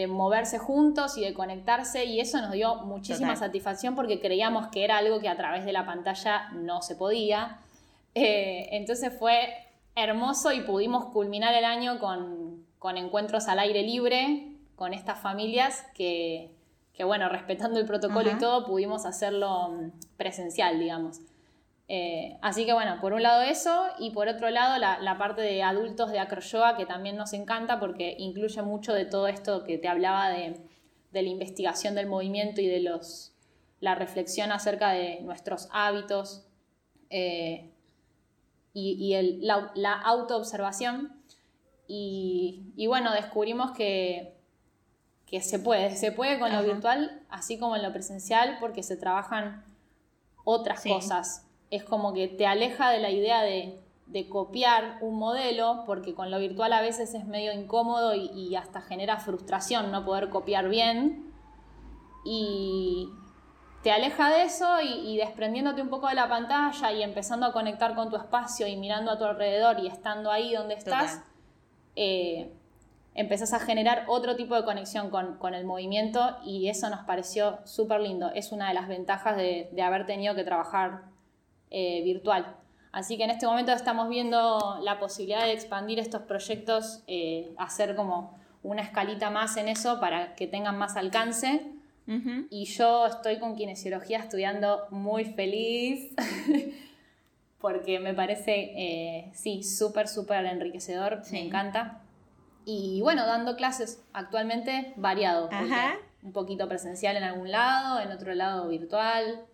[0.08, 4.98] moverse juntos y de conectarse y eso nos dio muchísima satisfacción porque creíamos que era
[4.98, 7.58] algo que a través de la pantalla no se podía.
[8.14, 9.52] Eh, entonces fue
[9.96, 14.46] hermoso y pudimos culminar el año con, con encuentros al aire libre
[14.76, 16.54] con estas familias que,
[16.94, 21.20] que bueno, respetando el protocolo y todo, pudimos hacerlo mm, presencial, digamos.
[21.92, 25.64] Eh, así que bueno, por un lado eso y por otro lado la, parte de
[25.64, 29.88] adultos de acroyoga que también nos encanta porque incluye mucho de todo esto que te
[29.88, 30.54] hablaba de,
[31.10, 33.32] la investigación del movimiento y de los,
[33.80, 36.46] la reflexión acerca de nuestros hábitos
[37.10, 37.72] eh,
[38.72, 41.20] y, la, la autoobservación.
[41.88, 44.36] Y, y bueno, descubrimos que
[45.26, 48.96] que se puede, se puede con lo virtual, así como en lo presencial, porque se
[48.96, 49.64] trabajan
[50.44, 51.49] otras cosas.
[51.70, 53.78] Es como que te aleja de la idea de,
[54.28, 59.18] copiar un modelo, porque con lo virtual a veces es medio incómodo y, hasta genera
[59.18, 61.32] frustración no poder copiar bien.
[62.24, 63.08] Y
[63.82, 67.94] te aleja de eso y, desprendiéndote un poco de la pantalla y empezando a conectar
[67.94, 71.22] con tu espacio y mirando a tu alrededor y estando ahí donde estás,
[71.96, 72.52] eh,
[73.14, 78.00] empezás a generar otro tipo de conexión con, el movimiento y eso nos pareció súper
[78.00, 78.30] lindo.
[78.34, 81.02] Es una de las ventajas de, haber tenido que trabajar
[81.70, 82.56] eh, virtual.
[82.92, 87.94] Así que en este momento estamos viendo la posibilidad de expandir estos proyectos, eh, hacer
[87.94, 91.66] como una escalita más en eso para que tengan más alcance.
[92.50, 96.12] Y yo estoy con kinesiología estudiando muy feliz
[97.60, 102.00] porque me parece, eh, sí, súper, súper enriquecedor, me encanta.
[102.64, 105.48] Y bueno, dando clases actualmente variado.
[106.22, 109.44] Un poquito presencial en algún lado, en otro lado virtual.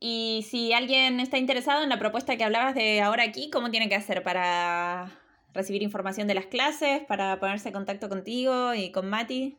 [0.00, 3.88] Y si alguien está interesado en la propuesta que hablabas de ahora aquí, ¿cómo tiene
[3.88, 5.10] que hacer para
[5.54, 9.58] recibir información de las clases, para ponerse en contacto contigo y con Mati?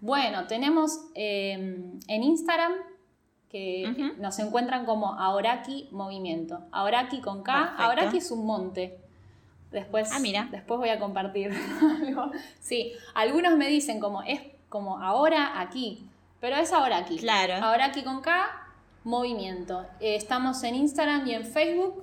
[0.00, 2.72] Bueno, tenemos em, en Instagram
[3.50, 6.60] que nos encuentran como Aoraki Movimiento.
[6.72, 7.74] Aoraki con K.
[7.78, 8.98] Aoraki es un monte.
[9.70, 10.48] Después, ah, mira.
[10.50, 11.52] después voy a compartir
[12.02, 12.30] algo.
[12.60, 16.06] Sí, algunos me dicen como es como ahora aquí,
[16.40, 17.18] pero es ahora aquí.
[17.18, 17.54] Claro.
[17.54, 18.65] Ahora aquí con K,
[19.06, 19.86] movimiento.
[20.00, 22.02] Eh, estamos en Instagram y en Facebook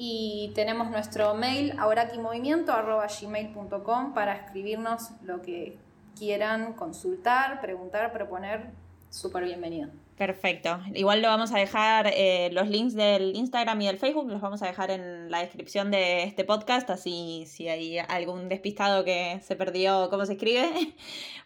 [0.00, 5.76] Y tenemos nuestro mail auraquimovimiento.gmail.com para escribirnos lo que
[6.16, 8.70] quieran consultar, preguntar, proponer.
[9.10, 9.88] Súper bienvenido.
[10.16, 10.78] Perfecto.
[10.94, 14.62] Igual lo vamos a dejar, eh, los links del Instagram y del Facebook los vamos
[14.62, 19.56] a dejar en la descripción de este podcast, así si hay algún despistado que se
[19.56, 20.70] perdió cómo se escribe,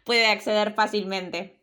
[0.04, 1.61] puede acceder fácilmente.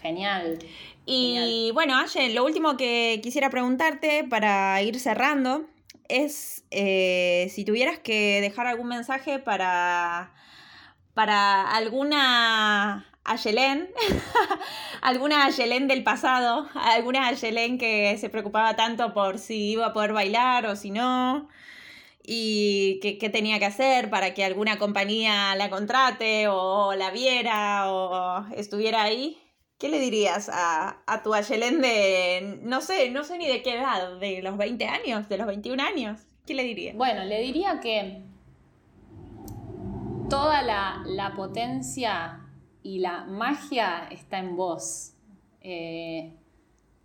[0.00, 0.58] Genial.
[1.04, 5.66] Y bueno, Aye, lo último que quisiera preguntarte para ir cerrando
[6.08, 10.32] es eh, si tuvieras que dejar algún mensaje para,
[11.14, 13.90] para alguna Ayelén,
[15.02, 20.12] alguna Ayelén del pasado, alguna Ayelén que se preocupaba tanto por si iba a poder
[20.12, 21.48] bailar o si no,
[22.22, 28.46] y qué, tenía que hacer para que alguna compañía la contrate o la viera o
[28.54, 29.38] estuviera ahí.
[29.78, 34.18] ¿Qué le dirías a, tu Ayelén de, no sé, no sé ni de qué edad,
[34.18, 36.20] de los 20 años, de los 21 años?
[36.46, 36.96] ¿Qué le dirías?
[36.96, 38.22] Bueno, le diría que
[40.30, 42.40] toda la, potencia
[42.82, 45.12] y la magia está en vos.
[45.60, 46.32] Eh,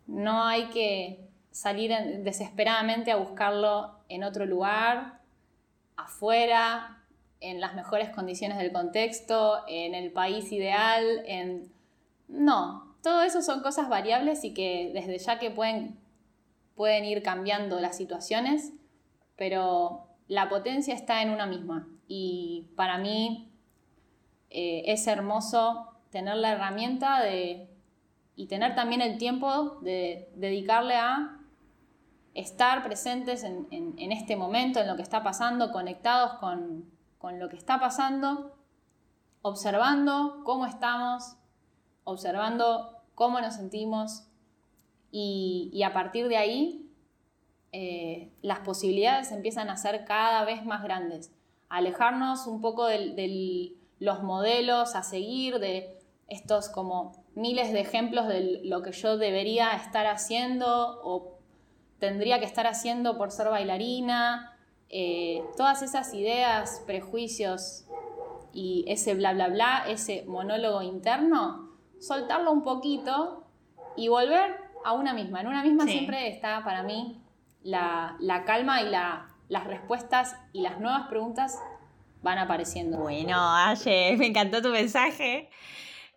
[0.08, 5.20] no hay que salir desesperadamente a buscarlo en otro lugar,
[5.98, 7.04] afuera,
[7.42, 11.81] en las mejores condiciones del contexto, en el país ideal, en
[12.32, 16.00] no, todo eso son cosas variables y que desde ya que pueden,
[16.76, 18.74] pueden ir cambiando las situaciones,
[19.36, 21.88] pero la potencia está en una misma.
[22.08, 23.52] Y para mí
[24.50, 27.70] eh, es hermoso tener la herramienta de,
[28.36, 31.38] y tener también el tiempo de dedicarle a
[32.34, 37.58] estar presentes en, este momento, en lo que está pasando, conectados con, con lo que
[37.58, 38.56] está pasando,
[39.42, 41.36] observando cómo estamos,
[42.04, 44.24] observando cómo nos sentimos
[45.12, 46.90] y, a partir de ahí
[47.72, 51.32] eh, las posibilidades empiezan a ser cada vez más grandes.
[51.70, 55.98] Alejarnos un poco de los modelos a seguir, de
[56.28, 61.38] estos como miles de ejemplos de lo que yo debería estar haciendo o
[62.00, 64.58] tendría que estar haciendo por ser bailarina.
[64.90, 67.86] Eh, todas esas ideas, prejuicios
[68.54, 71.71] y ese bla bla bla, ese monólogo interno,
[72.02, 73.46] soltarlo un poquito
[73.96, 75.42] y volver a una misma.
[75.42, 77.22] En una misma siempre está para mí
[77.64, 81.60] la, calma y las respuestas y las nuevas preguntas
[82.22, 82.98] van apareciendo.
[82.98, 85.50] Bueno, Aye, me encantó tu mensaje.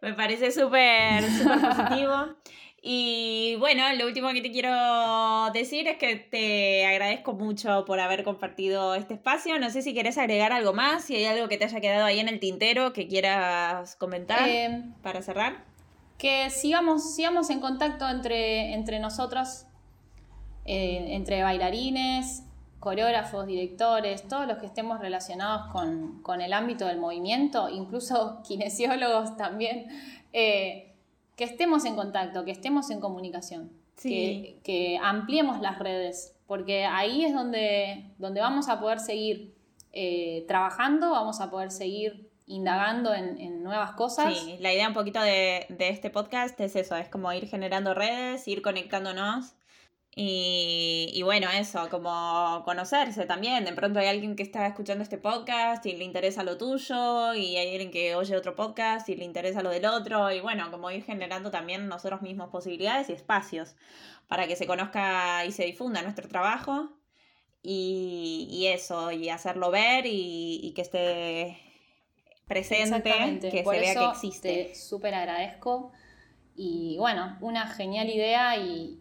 [0.00, 2.14] Me parece súper, súper positivo.
[2.86, 8.24] Y bueno, lo último que te quiero decir es que te agradezco mucho por haber
[8.24, 9.58] compartido este espacio.
[9.58, 12.20] No sé si quieres agregar algo más, si hay algo que te haya quedado ahí
[12.20, 15.64] en el tintero que quieras comentar eh, para cerrar
[16.18, 19.66] que sigamos, sigamos en contacto entre, entre nosotros,
[20.64, 22.44] eh, entre bailarines,
[22.84, 29.86] coreógrafos, directores, todos los que estemos relacionados con, el ámbito del movimiento, incluso kinesiólogos también,
[30.32, 30.92] eh,
[31.34, 37.32] que estemos en contacto, que estemos en comunicación, que, ampliemos las redes, porque ahí es
[37.32, 39.54] donde, donde vamos a poder seguir
[39.92, 44.34] eh, trabajando, vamos a poder seguir indagando en, nuevas cosas.
[44.36, 48.46] Sí, la idea un poquito de, este podcast es eso, es como ir generando redes,
[48.48, 49.54] ir conectándonos.
[50.16, 53.64] Y, bueno, eso, como conocerse también.
[53.64, 57.56] De pronto hay alguien que está escuchando este podcast y le interesa lo tuyo, y
[57.56, 60.30] hay alguien que oye otro podcast y le interesa lo del otro.
[60.30, 63.74] Y bueno, como ir generando también nosotros mismos posibilidades y espacios
[64.28, 66.90] para que se conozca y se difunda nuestro trabajo.
[67.62, 71.63] Y, eso, y hacerlo ver y que esté
[72.46, 73.02] presente,
[73.50, 74.64] que se vea que existe.
[74.68, 75.92] Te súper agradezco.
[76.56, 79.00] Y bueno, una genial idea y,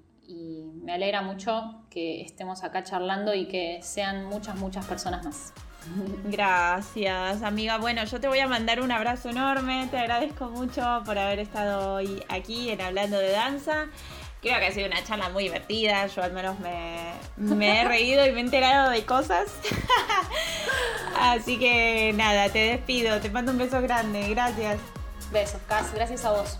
[0.83, 5.53] me alegra mucho que estemos acá charlando y que sean muchas, muchas personas más.
[6.25, 7.77] Gracias, amiga.
[7.77, 9.87] Bueno, yo te voy a mandar un abrazo enorme.
[9.91, 13.87] Te agradezco mucho por haber estado hoy aquí en Hablando de Danza.
[14.43, 16.05] Creo que ha sido una charla muy divertida.
[16.07, 19.47] Yo al menos me, me he reído y me he enterado de cosas.
[21.17, 23.19] Así que nada, te despido.
[23.21, 24.27] Te mando un beso grande.
[24.29, 24.79] Gracias.
[25.31, 25.93] Besos, Cas.
[25.93, 26.59] Gracias a vos.